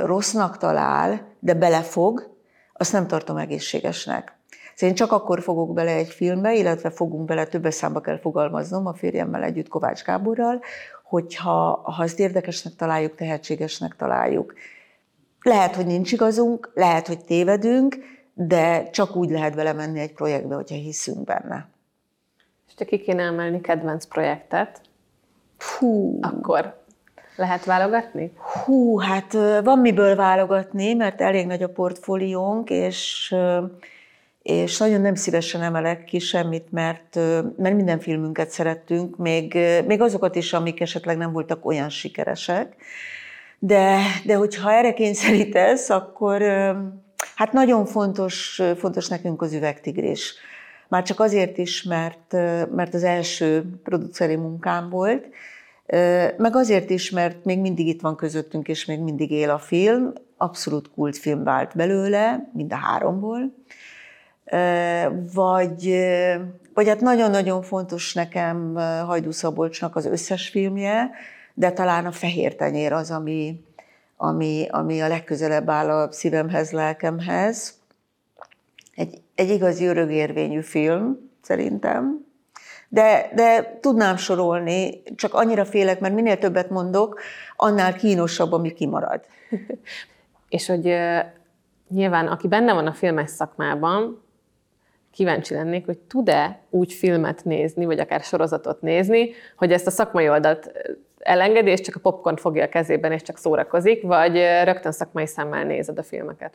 rossznak 0.04 0.58
talál, 0.58 1.26
de 1.38 1.54
belefog, 1.54 2.36
azt 2.72 2.92
nem 2.92 3.06
tartom 3.06 3.36
egészségesnek. 3.36 4.36
Szóval 4.74 4.88
én 4.88 4.94
csak 4.94 5.12
akkor 5.12 5.42
fogok 5.42 5.72
bele 5.72 5.92
egy 5.92 6.08
filmbe, 6.08 6.54
illetve 6.54 6.90
fogunk 6.90 7.24
bele, 7.24 7.44
többes 7.44 7.74
számba 7.74 8.00
kell 8.00 8.18
fogalmaznom 8.18 8.86
a 8.86 8.94
férjemmel 8.94 9.42
együtt 9.42 9.68
Kovács 9.68 10.02
Gáborral, 10.02 10.60
hogyha 11.04 11.80
ha 11.84 12.02
azt 12.02 12.18
érdekesnek 12.18 12.74
találjuk, 12.74 13.14
tehetségesnek 13.14 13.96
találjuk. 13.96 14.54
Lehet, 15.44 15.74
hogy 15.74 15.86
nincs 15.86 16.12
igazunk, 16.12 16.70
lehet, 16.74 17.06
hogy 17.06 17.24
tévedünk, 17.24 17.96
de 18.34 18.90
csak 18.90 19.16
úgy 19.16 19.30
lehet 19.30 19.54
vele 19.54 19.72
menni 19.72 20.00
egy 20.00 20.12
projektbe, 20.12 20.54
hogyha 20.54 20.74
hiszünk 20.74 21.24
benne. 21.24 21.68
És 22.68 22.74
te 22.74 22.84
ki 22.84 22.98
kéne 22.98 23.22
emelni 23.22 23.60
kedvenc 23.60 24.06
projektet, 24.06 24.80
Hú. 25.78 26.18
akkor 26.22 26.82
lehet 27.36 27.64
válogatni? 27.64 28.32
Hú, 28.64 28.98
hát 28.98 29.32
van 29.62 29.78
miből 29.78 30.16
válogatni, 30.16 30.94
mert 30.94 31.20
elég 31.20 31.46
nagy 31.46 31.62
a 31.62 31.68
portfóliónk, 31.68 32.70
és, 32.70 33.34
és 34.42 34.78
nagyon 34.78 35.00
nem 35.00 35.14
szívesen 35.14 35.62
emelek 35.62 36.04
ki 36.04 36.18
semmit, 36.18 36.72
mert, 36.72 37.14
mert 37.56 37.74
minden 37.74 38.00
filmünket 38.00 38.50
szerettünk, 38.50 39.16
még, 39.16 39.58
még 39.86 40.00
azokat 40.00 40.34
is, 40.34 40.52
amik 40.52 40.80
esetleg 40.80 41.16
nem 41.16 41.32
voltak 41.32 41.66
olyan 41.66 41.88
sikeresek. 41.88 42.76
De, 43.66 43.98
de 44.24 44.34
hogyha 44.34 44.72
erre 44.72 44.94
kényszerítesz, 44.94 45.90
akkor 45.90 46.42
hát 47.34 47.52
nagyon 47.52 47.86
fontos, 47.86 48.62
fontos 48.76 49.08
nekünk 49.08 49.42
az 49.42 49.52
üvegtigris. 49.52 50.34
Már 50.88 51.02
csak 51.02 51.20
azért 51.20 51.58
is, 51.58 51.82
mert, 51.82 52.32
mert 52.70 52.94
az 52.94 53.02
első 53.02 53.64
produceri 53.82 54.36
munkám 54.36 54.90
volt, 54.90 55.26
meg 56.36 56.56
azért 56.56 56.90
is, 56.90 57.10
mert 57.10 57.44
még 57.44 57.60
mindig 57.60 57.86
itt 57.86 58.00
van 58.00 58.16
közöttünk, 58.16 58.68
és 58.68 58.84
még 58.84 59.00
mindig 59.00 59.30
él 59.30 59.50
a 59.50 59.58
film. 59.58 60.12
Abszolút 60.36 60.90
kultfilm 60.90 61.44
vált 61.44 61.76
belőle, 61.76 62.50
mind 62.52 62.72
a 62.72 62.76
háromból. 62.76 63.54
Vagy, 65.34 65.96
vagy 66.74 66.88
hát 66.88 67.00
nagyon-nagyon 67.00 67.62
fontos 67.62 68.14
nekem 68.14 68.74
Hajdú 69.06 69.30
Szabolcsnak 69.30 69.96
az 69.96 70.06
összes 70.06 70.48
filmje, 70.48 71.10
de 71.54 71.72
talán 71.72 72.06
a 72.06 72.12
fehér 72.12 72.54
tenyér 72.54 72.92
az, 72.92 73.10
ami, 73.10 73.64
ami, 74.16 74.66
ami 74.70 75.00
a 75.00 75.08
legközelebb 75.08 75.70
áll 75.70 75.90
a 75.90 76.12
szívemhez, 76.12 76.70
lelkemhez. 76.70 77.74
Egy, 78.94 79.22
egy 79.34 79.48
igazi 79.50 79.86
örögérvényű 79.86 80.60
film, 80.60 81.30
szerintem. 81.42 82.24
De, 82.88 83.30
de 83.34 83.78
tudnám 83.80 84.16
sorolni, 84.16 85.02
csak 85.16 85.34
annyira 85.34 85.64
félek, 85.64 86.00
mert 86.00 86.14
minél 86.14 86.38
többet 86.38 86.70
mondok, 86.70 87.20
annál 87.56 87.94
kínosabb, 87.94 88.52
ami 88.52 88.72
kimarad. 88.72 89.24
És 90.48 90.66
hogy 90.66 90.96
nyilván, 91.88 92.26
aki 92.26 92.48
benne 92.48 92.72
van 92.72 92.86
a 92.86 92.92
filmes 92.92 93.30
szakmában, 93.30 94.22
kíváncsi 95.10 95.54
lennék, 95.54 95.84
hogy 95.84 95.98
tud-e 95.98 96.60
úgy 96.70 96.92
filmet 96.92 97.44
nézni, 97.44 97.84
vagy 97.84 97.98
akár 97.98 98.20
sorozatot 98.20 98.80
nézni, 98.80 99.30
hogy 99.56 99.72
ezt 99.72 99.86
a 99.86 99.90
szakmai 99.90 100.28
oldalt 100.28 100.70
elengedi, 101.24 101.70
és 101.70 101.80
csak 101.80 101.96
a 101.96 102.00
popcorn 102.00 102.36
fogja 102.36 102.64
a 102.64 102.68
kezében, 102.68 103.12
és 103.12 103.22
csak 103.22 103.38
szórakozik, 103.38 104.02
vagy 104.02 104.36
rögtön 104.64 104.92
szakmai 104.92 105.26
szemmel 105.26 105.64
nézed 105.64 105.98
a 105.98 106.02
filmeket? 106.02 106.54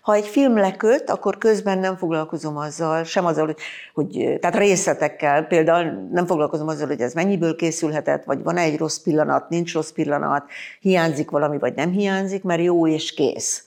Ha 0.00 0.14
egy 0.14 0.26
film 0.26 0.56
leköt, 0.56 1.10
akkor 1.10 1.38
közben 1.38 1.78
nem 1.78 1.96
foglalkozom 1.96 2.56
azzal, 2.56 3.04
sem 3.04 3.26
azzal, 3.26 3.46
hogy, 3.46 3.56
hogy 3.94 4.38
tehát 4.40 4.56
részletekkel, 4.56 5.46
például 5.46 6.08
nem 6.12 6.26
foglalkozom 6.26 6.68
azzal, 6.68 6.86
hogy 6.86 7.00
ez 7.00 7.14
mennyiből 7.14 7.56
készülhetett, 7.56 8.24
vagy 8.24 8.42
van-e 8.42 8.60
egy 8.60 8.78
rossz 8.78 8.98
pillanat, 8.98 9.48
nincs 9.48 9.74
rossz 9.74 9.90
pillanat, 9.90 10.50
hiányzik 10.80 11.30
valami, 11.30 11.58
vagy 11.58 11.74
nem 11.74 11.90
hiányzik, 11.90 12.42
mert 12.42 12.62
jó 12.62 12.86
és 12.86 13.14
kész. 13.14 13.64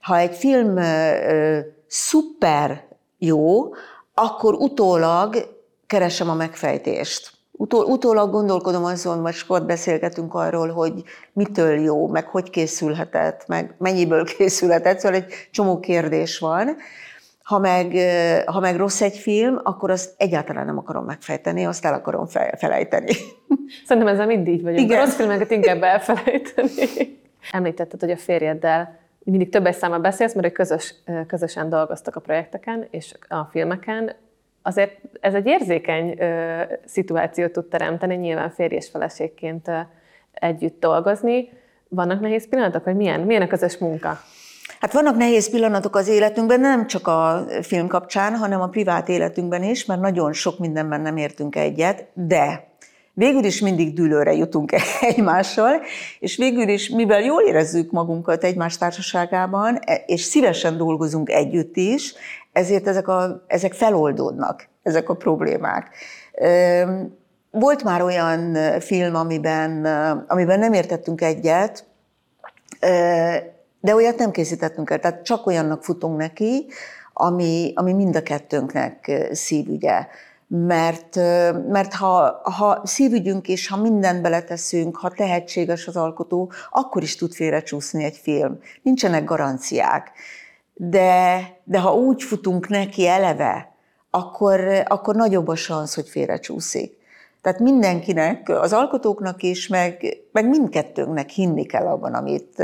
Ha 0.00 0.16
egy 0.16 0.34
film 0.34 0.76
ö, 0.76 1.58
szuper 1.86 2.84
jó, 3.18 3.74
akkor 4.14 4.54
utólag 4.54 5.56
keresem 5.86 6.30
a 6.30 6.34
megfejtést 6.34 7.32
Utól, 7.62 7.84
utólag 7.84 8.30
gondolkodom 8.30 8.84
azon, 8.84 9.18
most 9.18 9.38
sokat 9.38 9.66
beszélgetünk 9.66 10.34
arról, 10.34 10.68
hogy 10.68 11.02
mitől 11.32 11.80
jó, 11.80 12.08
meg 12.08 12.26
hogy 12.26 12.50
készülhetett, 12.50 13.44
meg 13.46 13.74
mennyiből 13.78 14.24
készülhetett, 14.36 14.98
szóval 14.98 15.18
egy 15.18 15.32
csomó 15.50 15.80
kérdés 15.80 16.38
van. 16.38 16.76
Ha 17.42 17.58
meg, 17.58 17.96
ha 18.46 18.60
meg 18.60 18.76
rossz 18.76 19.00
egy 19.00 19.16
film, 19.16 19.60
akkor 19.62 19.90
azt 19.90 20.14
egyáltalán 20.16 20.66
nem 20.66 20.78
akarom 20.78 21.04
megfejteni, 21.04 21.66
azt 21.66 21.84
el 21.84 21.94
akarom 21.94 22.26
felejteni. 22.56 23.12
Szerintem 23.86 24.12
ezzel 24.12 24.26
mindig 24.26 24.62
vagyunk. 24.62 24.80
Igen. 24.80 24.98
A 24.98 25.04
rossz 25.04 25.14
filmeket 25.14 25.50
inkább 25.50 25.82
elfelejteni. 25.82 27.18
Említetted, 27.50 28.00
hogy 28.00 28.10
a 28.10 28.16
férjeddel 28.16 28.98
mindig 29.18 29.48
többes 29.48 29.76
számmal 29.76 29.98
beszélsz, 29.98 30.34
mert 30.34 30.52
közös, 30.52 30.94
közösen 31.26 31.68
dolgoztak 31.68 32.16
a 32.16 32.20
projekteken 32.20 32.86
és 32.90 33.14
a 33.28 33.44
filmeken. 33.50 34.14
Azért 34.62 34.98
ez 35.20 35.34
egy 35.34 35.46
érzékeny 35.46 36.16
ö, 36.18 36.62
szituációt 36.84 37.52
tud 37.52 37.68
teremteni, 37.68 38.14
nyilván 38.14 38.50
férj 38.50 38.74
és 38.74 38.88
feleségként 38.88 39.68
ö, 39.68 39.78
együtt 40.32 40.80
dolgozni. 40.80 41.48
Vannak 41.88 42.20
nehéz 42.20 42.48
pillanatok, 42.48 42.84
vagy 42.84 42.96
milyen, 42.96 43.20
milyen 43.20 43.42
a 43.42 43.46
közös 43.46 43.78
munka? 43.78 44.18
Hát 44.80 44.92
vannak 44.92 45.16
nehéz 45.16 45.50
pillanatok 45.50 45.96
az 45.96 46.08
életünkben, 46.08 46.60
nem 46.60 46.86
csak 46.86 47.06
a 47.06 47.44
film 47.62 47.86
kapcsán, 47.86 48.36
hanem 48.36 48.60
a 48.60 48.68
privát 48.68 49.08
életünkben 49.08 49.62
is, 49.62 49.84
mert 49.84 50.00
nagyon 50.00 50.32
sok 50.32 50.58
mindenben 50.58 51.00
nem 51.00 51.16
értünk 51.16 51.56
egyet, 51.56 52.06
de 52.14 52.70
végül 53.14 53.44
is 53.44 53.60
mindig 53.60 53.94
dűlőre 53.94 54.32
jutunk 54.32 54.72
egymással, 55.00 55.80
és 56.18 56.36
végül 56.36 56.68
is, 56.68 56.88
mivel 56.88 57.20
jól 57.20 57.42
érezzük 57.42 57.90
magunkat 57.90 58.44
egymás 58.44 58.78
társaságában, 58.78 59.78
e, 59.80 60.02
és 60.06 60.20
szívesen 60.20 60.76
dolgozunk 60.76 61.30
együtt 61.30 61.76
is, 61.76 62.14
ezért 62.52 62.88
ezek, 62.88 63.08
a, 63.08 63.44
ezek 63.46 63.72
feloldódnak, 63.72 64.68
ezek 64.82 65.08
a 65.08 65.14
problémák. 65.14 65.88
Volt 67.50 67.84
már 67.84 68.02
olyan 68.02 68.56
film, 68.80 69.14
amiben, 69.14 69.84
amiben 70.28 70.58
nem 70.58 70.72
értettünk 70.72 71.20
egyet, 71.20 71.84
de 73.80 73.94
olyat 73.94 74.18
nem 74.18 74.30
készítettünk 74.30 74.90
el, 74.90 74.98
tehát 74.98 75.24
csak 75.24 75.46
olyannak 75.46 75.84
futunk 75.84 76.16
neki, 76.16 76.66
ami, 77.12 77.72
ami 77.74 77.92
mind 77.92 78.16
a 78.16 78.22
kettőnknek 78.22 79.28
szívügye. 79.32 80.06
Mert, 80.54 81.16
mert 81.68 81.94
ha, 81.94 82.40
ha 82.42 82.80
szívügyünk 82.84 83.48
és 83.48 83.68
ha 83.68 83.76
mindent 83.76 84.22
beleteszünk, 84.22 84.96
ha 84.96 85.10
tehetséges 85.10 85.86
az 85.86 85.96
alkotó, 85.96 86.52
akkor 86.70 87.02
is 87.02 87.16
tud 87.16 87.32
félrecsúszni 87.32 88.04
egy 88.04 88.16
film. 88.16 88.58
Nincsenek 88.82 89.24
garanciák. 89.24 90.10
De, 90.74 91.40
de 91.64 91.78
ha 91.78 91.94
úgy 91.94 92.22
futunk 92.22 92.68
neki 92.68 93.06
eleve, 93.06 93.72
akkor, 94.10 94.82
akkor 94.84 95.14
nagyobb 95.14 95.48
a 95.48 95.56
szansz, 95.56 95.94
hogy 95.94 96.08
félrecsúszik. 96.08 96.96
Tehát 97.42 97.58
mindenkinek, 97.58 98.48
az 98.48 98.72
alkotóknak 98.72 99.42
is, 99.42 99.68
meg, 99.68 100.16
meg 100.32 100.48
mindkettőnknek 100.48 101.28
hinni 101.28 101.64
kell 101.66 101.86
abban, 101.86 102.14
amit, 102.14 102.62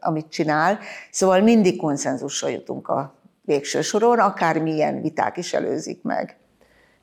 amit 0.00 0.28
csinál. 0.28 0.78
Szóval 1.10 1.40
mindig 1.40 1.76
konszenzusra 1.76 2.48
jutunk 2.48 2.88
a 2.88 3.14
végső 3.42 3.80
soron, 3.80 4.18
akármilyen 4.18 5.00
viták 5.00 5.36
is 5.36 5.54
előzik 5.54 6.02
meg. 6.02 6.39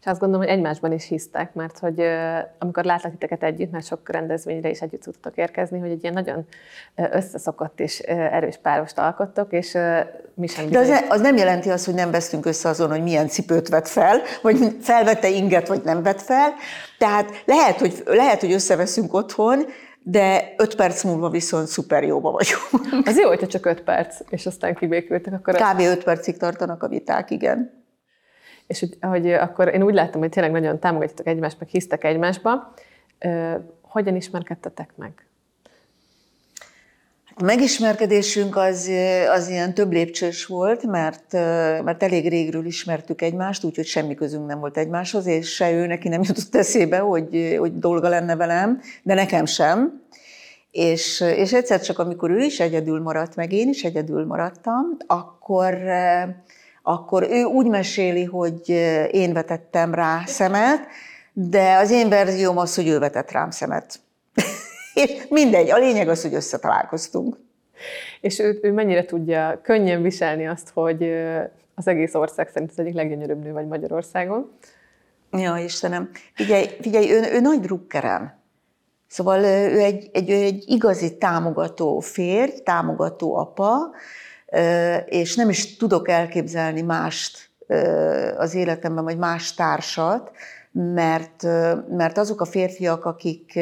Azt 0.07 0.19
gondolom, 0.19 0.45
hogy 0.45 0.55
egymásban 0.55 0.91
is 0.91 1.07
hisztek, 1.07 1.53
mert 1.53 1.79
hogy 1.79 2.01
amikor 2.57 2.83
látlak 2.83 3.11
titeket 3.11 3.43
együtt, 3.43 3.71
mert 3.71 3.85
sok 3.85 4.09
rendezvényre 4.09 4.69
is 4.69 4.81
együtt 4.81 5.01
tudtok 5.01 5.37
érkezni, 5.37 5.79
hogy 5.79 5.89
egy 5.89 6.01
ilyen 6.01 6.13
nagyon 6.13 6.45
összeszokott 6.95 7.79
és 7.79 7.99
erős 8.09 8.57
párost 8.61 8.97
alkottok, 8.97 9.53
és 9.53 9.77
mi 10.33 10.47
sem 10.47 10.69
De 10.69 10.79
az, 10.79 10.87
ne, 10.87 10.99
az 11.09 11.21
nem 11.21 11.35
jelenti 11.35 11.69
azt, 11.69 11.85
hogy 11.85 11.93
nem 11.93 12.11
vesztünk 12.11 12.45
össze 12.45 12.69
azon, 12.69 12.89
hogy 12.89 13.03
milyen 13.03 13.27
cipőt 13.27 13.69
vett 13.69 13.87
fel, 13.87 14.21
vagy 14.41 14.77
felvette 14.81 15.29
inget, 15.29 15.67
vagy 15.67 15.81
nem 15.83 16.03
vett 16.03 16.21
fel. 16.21 16.53
Tehát 16.97 17.43
lehet, 17.45 17.79
hogy, 17.79 18.03
lehet, 18.05 18.39
hogy 18.39 18.51
összeveszünk 18.51 19.13
otthon, 19.13 19.65
de 20.03 20.53
öt 20.57 20.75
perc 20.75 21.03
múlva 21.03 21.29
viszont 21.29 21.67
szuper 21.67 22.03
jóba 22.03 22.31
vagyunk. 22.31 23.07
Az 23.07 23.17
jó, 23.17 23.27
hogyha 23.27 23.47
csak 23.47 23.65
öt 23.65 23.81
perc, 23.81 24.19
és 24.29 24.45
aztán 24.45 24.75
kibékültek. 24.75 25.33
Akkor 25.33 25.55
Kb. 25.55 25.79
öt 25.79 26.03
percig 26.03 26.37
tartanak 26.37 26.83
a 26.83 26.87
viták, 26.87 27.31
igen. 27.31 27.76
És 28.67 28.79
hogy, 28.79 28.97
hogy 29.01 29.31
akkor 29.31 29.73
én 29.73 29.83
úgy 29.83 29.93
láttam, 29.93 30.21
hogy 30.21 30.29
tényleg 30.29 30.51
nagyon 30.51 30.79
támogatjátok 30.79 31.27
egymást, 31.27 31.59
meg 31.59 31.69
hisztek 31.69 32.03
egymásba. 32.03 32.73
Hogyan 33.81 34.15
ismerkedtetek 34.15 34.89
meg? 34.95 35.27
A 37.39 37.43
megismerkedésünk 37.43 38.55
az, 38.55 38.91
az 39.31 39.49
ilyen 39.49 39.73
több 39.73 39.91
lépcsős 39.91 40.45
volt, 40.45 40.83
mert, 40.83 41.31
mert 41.83 42.03
elég 42.03 42.29
régről 42.29 42.65
ismertük 42.65 43.21
egymást, 43.21 43.63
úgyhogy 43.63 43.85
semmi 43.85 44.15
közünk 44.15 44.47
nem 44.47 44.59
volt 44.59 44.77
egymáshoz, 44.77 45.25
és 45.25 45.53
se 45.53 45.71
ő 45.71 45.85
neki 45.85 46.07
nem 46.07 46.21
jutott 46.21 46.55
eszébe, 46.55 46.97
hogy, 46.97 47.55
hogy 47.59 47.79
dolga 47.79 48.09
lenne 48.09 48.35
velem, 48.35 48.81
de 49.03 49.13
nekem 49.13 49.45
sem. 49.45 50.01
És, 50.71 51.21
és 51.35 51.53
egyszer 51.53 51.81
csak, 51.81 51.99
amikor 51.99 52.31
ő 52.31 52.39
is 52.39 52.59
egyedül 52.59 53.01
maradt, 53.01 53.35
meg 53.35 53.51
én 53.51 53.69
is 53.69 53.83
egyedül 53.83 54.25
maradtam, 54.25 54.97
akkor, 55.07 55.77
akkor 56.87 57.27
ő 57.29 57.43
úgy 57.43 57.67
meséli, 57.67 58.23
hogy 58.23 58.69
én 59.11 59.33
vetettem 59.33 59.93
rá 59.93 60.23
szemet, 60.25 60.87
de 61.33 61.75
az 61.75 61.91
én 61.91 62.09
verzióm 62.09 62.57
az, 62.57 62.75
hogy 62.75 62.87
ő 62.87 62.99
vetett 62.99 63.31
rám 63.31 63.49
szemet. 63.49 63.99
És 64.93 65.25
mindegy, 65.29 65.69
a 65.69 65.77
lényeg 65.77 66.09
az, 66.09 66.21
hogy 66.21 66.33
összetalálkoztunk. 66.33 67.37
És 68.21 68.39
ő, 68.39 68.59
ő 68.61 68.71
mennyire 68.71 69.05
tudja 69.05 69.59
könnyen 69.63 70.01
viselni 70.01 70.47
azt, 70.47 70.69
hogy 70.73 71.03
az 71.75 71.87
egész 71.87 72.13
ország 72.13 72.49
szerint 72.49 72.71
az 72.71 72.79
egyik 72.79 72.93
leggyönyörűbb 72.93 73.43
nő 73.43 73.51
vagy 73.51 73.67
Magyarországon? 73.67 74.51
Ja, 75.31 75.57
Istenem. 75.57 76.09
Figyelj, 76.33 76.65
figyelj 76.81 77.11
ő, 77.11 77.21
ő 77.33 77.39
nagy 77.39 77.59
drukkerem. 77.59 78.33
Szóval 79.07 79.43
ő 79.43 79.79
egy, 79.79 80.09
egy, 80.13 80.29
ő 80.29 80.41
egy 80.41 80.63
igazi 80.67 81.17
támogató 81.17 81.99
férj, 81.99 82.51
támogató 82.63 83.35
apa, 83.35 83.75
és 85.05 85.35
nem 85.35 85.49
is 85.49 85.77
tudok 85.77 86.09
elképzelni 86.09 86.81
mást 86.81 87.49
az 88.37 88.53
életemben, 88.53 89.03
vagy 89.03 89.17
más 89.17 89.53
társat, 89.53 90.31
mert, 90.71 91.43
mert 91.89 92.17
azok 92.17 92.41
a 92.41 92.45
férfiak, 92.45 93.05
akik, 93.05 93.59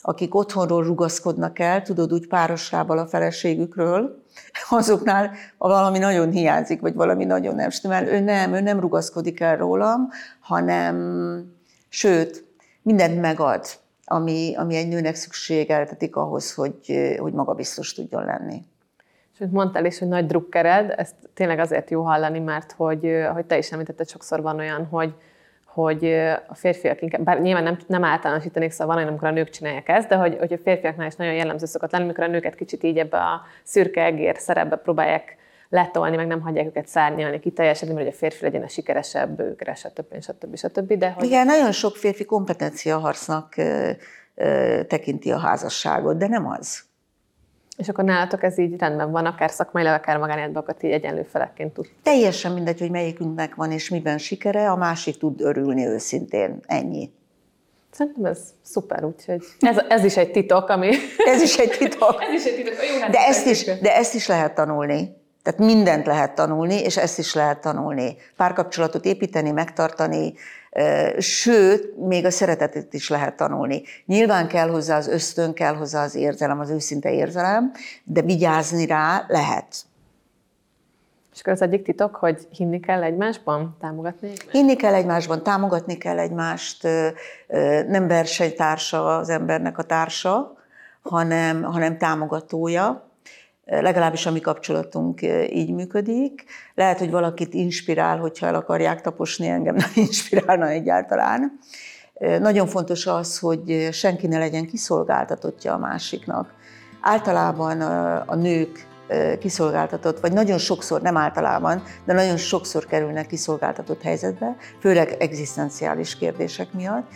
akik 0.00 0.34
otthonról 0.34 0.84
rugaszkodnak 0.84 1.58
el, 1.58 1.82
tudod, 1.82 2.12
úgy 2.12 2.26
párosával 2.26 2.98
a 2.98 3.06
feleségükről, 3.06 4.22
azoknál 4.70 5.30
valami 5.58 5.98
nagyon 5.98 6.30
hiányzik, 6.30 6.80
vagy 6.80 6.94
valami 6.94 7.24
nagyon 7.24 7.54
nem 7.54 7.70
stimmel. 7.70 8.06
Ő 8.06 8.20
nem, 8.20 8.54
ő 8.54 8.60
nem 8.60 8.80
rugaszkodik 8.80 9.40
el 9.40 9.56
rólam, 9.56 10.08
hanem, 10.40 10.96
sőt, 11.88 12.44
mindent 12.82 13.20
megad, 13.20 13.66
ami, 14.04 14.54
ami 14.56 14.76
egy 14.76 14.88
nőnek 14.88 15.14
szükségeltetik 15.14 16.16
ahhoz, 16.16 16.54
hogy, 16.54 17.16
hogy 17.18 17.32
magabiztos 17.32 17.92
tudjon 17.92 18.24
lenni. 18.24 18.62
És 19.38 19.46
mondtál 19.50 19.84
is, 19.84 19.98
hogy 19.98 20.08
nagy 20.08 20.26
drukkered, 20.26 20.94
ezt 20.96 21.14
tényleg 21.34 21.58
azért 21.58 21.90
jó 21.90 22.02
hallani, 22.02 22.38
mert 22.38 22.72
hogy, 22.72 23.10
hogy 23.32 23.44
te 23.44 23.58
is 23.58 23.72
említetted, 23.72 24.08
sokszor 24.08 24.42
van 24.42 24.58
olyan, 24.58 24.84
hogy, 24.84 25.14
hogy 25.66 26.04
a 26.46 26.54
férfiak 26.54 27.02
inkább, 27.02 27.22
bár 27.22 27.40
nyilván 27.40 27.62
nem, 27.62 27.78
nem 27.86 28.04
általánosítanék, 28.04 28.70
szóval 28.70 28.86
van 28.86 28.96
olyan, 28.96 29.08
amikor 29.08 29.28
a 29.28 29.32
nők 29.32 29.50
csinálják 29.50 29.88
ezt, 29.88 30.08
de 30.08 30.14
hogy, 30.14 30.36
hogy 30.38 30.52
a 30.52 30.58
férfiaknál 30.58 31.06
is 31.06 31.14
nagyon 31.16 31.34
jellemző 31.34 31.66
szokott 31.66 31.92
lenni, 31.92 32.04
amikor 32.04 32.24
a 32.24 32.28
nőket 32.28 32.54
kicsit 32.54 32.82
így 32.82 32.98
ebbe 32.98 33.18
a 33.18 33.42
szürke 33.62 34.04
egér 34.04 34.36
szerepbe 34.38 34.76
próbálják 34.76 35.36
letolni, 35.68 36.16
meg 36.16 36.26
nem 36.26 36.40
hagyják 36.40 36.66
őket 36.66 36.86
szárnyalni, 36.86 37.40
kiteljesedni, 37.40 37.94
mert 37.94 38.06
hogy 38.06 38.14
a 38.14 38.18
férfi 38.18 38.44
legyen 38.44 38.62
a 38.62 38.68
sikeresebb, 38.68 39.40
ők 39.40 39.62
stb. 39.74 40.22
stb. 40.22 40.56
stb. 40.56 40.92
De 40.92 41.10
hogy... 41.10 41.24
Igen, 41.24 41.46
nagyon 41.46 41.72
sok 41.72 41.96
férfi 41.96 42.24
kompetencia 42.24 42.98
harcnak 42.98 43.54
tekinti 44.86 45.32
a 45.32 45.38
házasságot, 45.38 46.16
de 46.16 46.26
nem 46.26 46.46
az. 46.46 46.92
És 47.76 47.88
akkor 47.88 48.04
nálatok 48.04 48.42
ez 48.42 48.58
így 48.58 48.78
rendben 48.78 49.10
van, 49.10 49.26
akár 49.26 49.50
szakmailag, 49.50 49.94
akár 49.94 50.18
magánéletben, 50.18 50.62
akkor 50.62 50.76
így 50.80 50.90
egyenlő 50.90 51.22
felekként 51.22 51.72
tud. 51.72 51.86
Teljesen 52.02 52.52
mindegy, 52.52 52.80
hogy 52.80 52.90
melyikünknek 52.90 53.54
van 53.54 53.70
és 53.70 53.88
miben 53.88 54.18
sikere, 54.18 54.70
a 54.70 54.76
másik 54.76 55.18
tud 55.18 55.40
örülni 55.40 55.86
őszintén. 55.86 56.60
Ennyi. 56.66 57.10
Szerintem 57.90 58.24
ez 58.24 58.38
szuper, 58.62 59.04
úgyhogy 59.04 59.44
ez, 59.60 59.76
ez 59.88 60.04
is 60.04 60.16
egy 60.16 60.30
titok, 60.30 60.68
ami... 60.68 60.90
Ez 61.16 61.42
is 61.42 61.56
egy 61.56 61.70
titok. 61.78 62.22
ez 62.22 62.32
is 62.32 62.44
egy 62.44 62.54
titok. 62.54 62.74
Jó, 62.94 63.00
hát 63.00 63.10
de, 63.10 63.18
ezt 63.18 63.46
is, 63.46 63.64
de 63.64 63.96
ezt 63.96 64.14
is 64.14 64.26
lehet 64.26 64.54
tanulni. 64.54 65.16
Tehát 65.44 65.60
mindent 65.60 66.06
lehet 66.06 66.34
tanulni, 66.34 66.74
és 66.74 66.96
ezt 66.96 67.18
is 67.18 67.34
lehet 67.34 67.60
tanulni. 67.60 68.16
Párkapcsolatot 68.36 69.04
építeni, 69.04 69.50
megtartani, 69.50 70.34
sőt, 71.18 71.96
még 72.06 72.24
a 72.24 72.30
szeretetet 72.30 72.94
is 72.94 73.08
lehet 73.08 73.36
tanulni. 73.36 73.82
Nyilván 74.06 74.48
kell 74.48 74.68
hozzá 74.68 74.96
az 74.96 75.08
ösztön, 75.08 75.52
kell 75.52 75.74
hozzá 75.74 76.02
az 76.02 76.14
érzelem, 76.14 76.60
az 76.60 76.70
őszinte 76.70 77.12
érzelem, 77.12 77.72
de 78.04 78.22
vigyázni 78.22 78.86
rá 78.86 79.24
lehet. 79.28 79.66
És 81.32 81.40
akkor 81.40 81.52
az 81.52 81.62
egyik 81.62 81.82
titok, 81.82 82.16
hogy 82.16 82.48
hinni 82.50 82.80
kell 82.80 83.02
egymásban, 83.02 83.76
támogatni 83.80 84.28
egymást? 84.28 84.50
Hinni 84.50 84.76
kell 84.76 84.94
egymásban, 84.94 85.42
támogatni 85.42 85.98
kell 85.98 86.18
egymást, 86.18 86.82
nem 87.88 88.08
versenytársa 88.08 89.16
az 89.18 89.28
embernek 89.28 89.78
a 89.78 89.82
társa, 89.82 90.56
hanem, 91.02 91.62
hanem 91.62 91.98
támogatója 91.98 93.12
legalábbis 93.64 94.26
a 94.26 94.30
mi 94.30 94.40
kapcsolatunk 94.40 95.22
így 95.50 95.70
működik. 95.70 96.44
Lehet, 96.74 96.98
hogy 96.98 97.10
valakit 97.10 97.54
inspirál, 97.54 98.18
hogyha 98.18 98.46
el 98.46 98.54
akarják 98.54 99.00
taposni, 99.00 99.48
engem 99.48 99.74
nem 99.74 99.90
inspirálna 100.06 100.68
egyáltalán. 100.68 101.58
Nagyon 102.38 102.66
fontos 102.66 103.06
az, 103.06 103.38
hogy 103.38 103.88
senki 103.92 104.26
ne 104.26 104.38
legyen 104.38 104.66
kiszolgáltatottja 104.66 105.72
a 105.72 105.78
másiknak. 105.78 106.54
Általában 107.00 107.80
a 108.26 108.34
nők 108.34 108.86
kiszolgáltatott, 109.38 110.20
vagy 110.20 110.32
nagyon 110.32 110.58
sokszor, 110.58 111.00
nem 111.02 111.16
általában, 111.16 111.82
de 112.04 112.12
nagyon 112.12 112.36
sokszor 112.36 112.86
kerülnek 112.86 113.26
kiszolgáltatott 113.26 114.02
helyzetbe, 114.02 114.56
főleg 114.80 115.16
egzisztenciális 115.18 116.16
kérdések 116.16 116.72
miatt. 116.72 117.06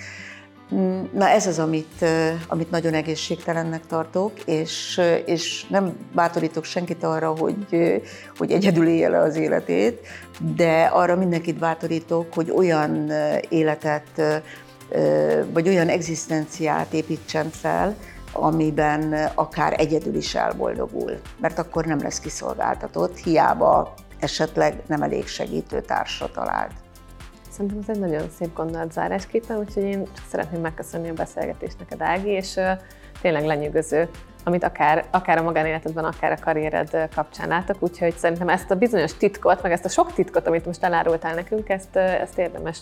Na 1.12 1.28
ez 1.28 1.46
az, 1.46 1.58
amit, 1.58 2.04
amit 2.48 2.70
nagyon 2.70 2.94
egészségtelennek 2.94 3.86
tartok, 3.86 4.32
és, 4.44 5.00
és 5.24 5.66
nem 5.68 5.96
bátorítok 6.14 6.64
senkit 6.64 7.04
arra, 7.04 7.28
hogy, 7.28 7.66
hogy 8.36 8.50
egyedül 8.50 8.86
élje 8.86 9.08
le 9.08 9.18
az 9.18 9.36
életét, 9.36 10.06
de 10.56 10.84
arra 10.84 11.16
mindenkit 11.16 11.58
bátorítok, 11.58 12.34
hogy 12.34 12.50
olyan 12.50 13.10
életet, 13.48 14.42
vagy 15.52 15.68
olyan 15.68 15.88
egzisztenciát 15.88 16.92
építsen 16.92 17.50
fel, 17.50 17.96
amiben 18.32 19.30
akár 19.34 19.74
egyedül 19.80 20.14
is 20.14 20.34
elboldogul, 20.34 21.20
mert 21.40 21.58
akkor 21.58 21.84
nem 21.84 21.98
lesz 22.02 22.20
kiszolgáltatott, 22.20 23.18
hiába 23.18 23.94
esetleg 24.18 24.82
nem 24.86 25.02
elég 25.02 25.26
segítő 25.26 25.80
társra 25.80 26.30
talált. 26.30 26.72
Szerintem 27.58 27.80
ez 27.82 27.96
egy 27.96 28.10
nagyon 28.10 28.30
szép 28.38 28.54
gondolat 28.54 28.92
zárásképpen, 28.92 29.58
úgyhogy 29.58 29.82
én 29.82 30.04
csak 30.04 30.24
szeretném 30.30 30.60
megköszönni 30.60 31.08
a 31.08 31.12
beszélgetést 31.12 31.78
neked, 31.78 32.00
Ági, 32.00 32.28
és 32.28 32.60
tényleg 33.20 33.44
lenyűgöző, 33.44 34.08
amit 34.44 34.64
akár, 34.64 35.04
akár 35.10 35.38
a 35.38 35.42
magánéletedben, 35.42 36.04
akár 36.04 36.32
a 36.32 36.36
karriered 36.40 37.08
kapcsán 37.14 37.48
látok, 37.48 37.76
úgyhogy 37.80 38.16
szerintem 38.16 38.48
ezt 38.48 38.70
a 38.70 38.74
bizonyos 38.74 39.14
titkot, 39.14 39.62
meg 39.62 39.72
ezt 39.72 39.84
a 39.84 39.88
sok 39.88 40.12
titkot, 40.12 40.46
amit 40.46 40.66
most 40.66 40.82
elárultál 40.82 41.34
nekünk, 41.34 41.68
ezt, 41.68 41.96
ezt 41.96 42.38
érdemes 42.38 42.78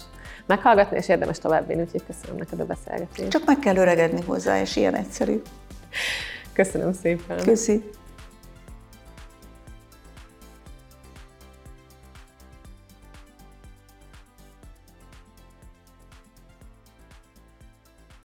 meghallgatni, 0.47 0.97
és 0.97 1.09
érdemes 1.09 1.39
továbbvinni, 1.39 1.83
úgyhogy 1.83 2.05
köszönöm 2.07 2.37
neked 2.37 2.61
a 2.61 2.65
beszélgetést. 2.65 3.29
Csak 3.29 3.45
meg 3.47 3.59
kell 3.59 3.77
öregedni 3.77 4.23
hozzá, 4.23 4.61
és 4.61 4.77
ilyen 4.77 4.95
egyszerű. 4.95 5.43
Köszönöm 6.53 6.93
szépen. 6.93 7.37
Köszi. 7.45 7.91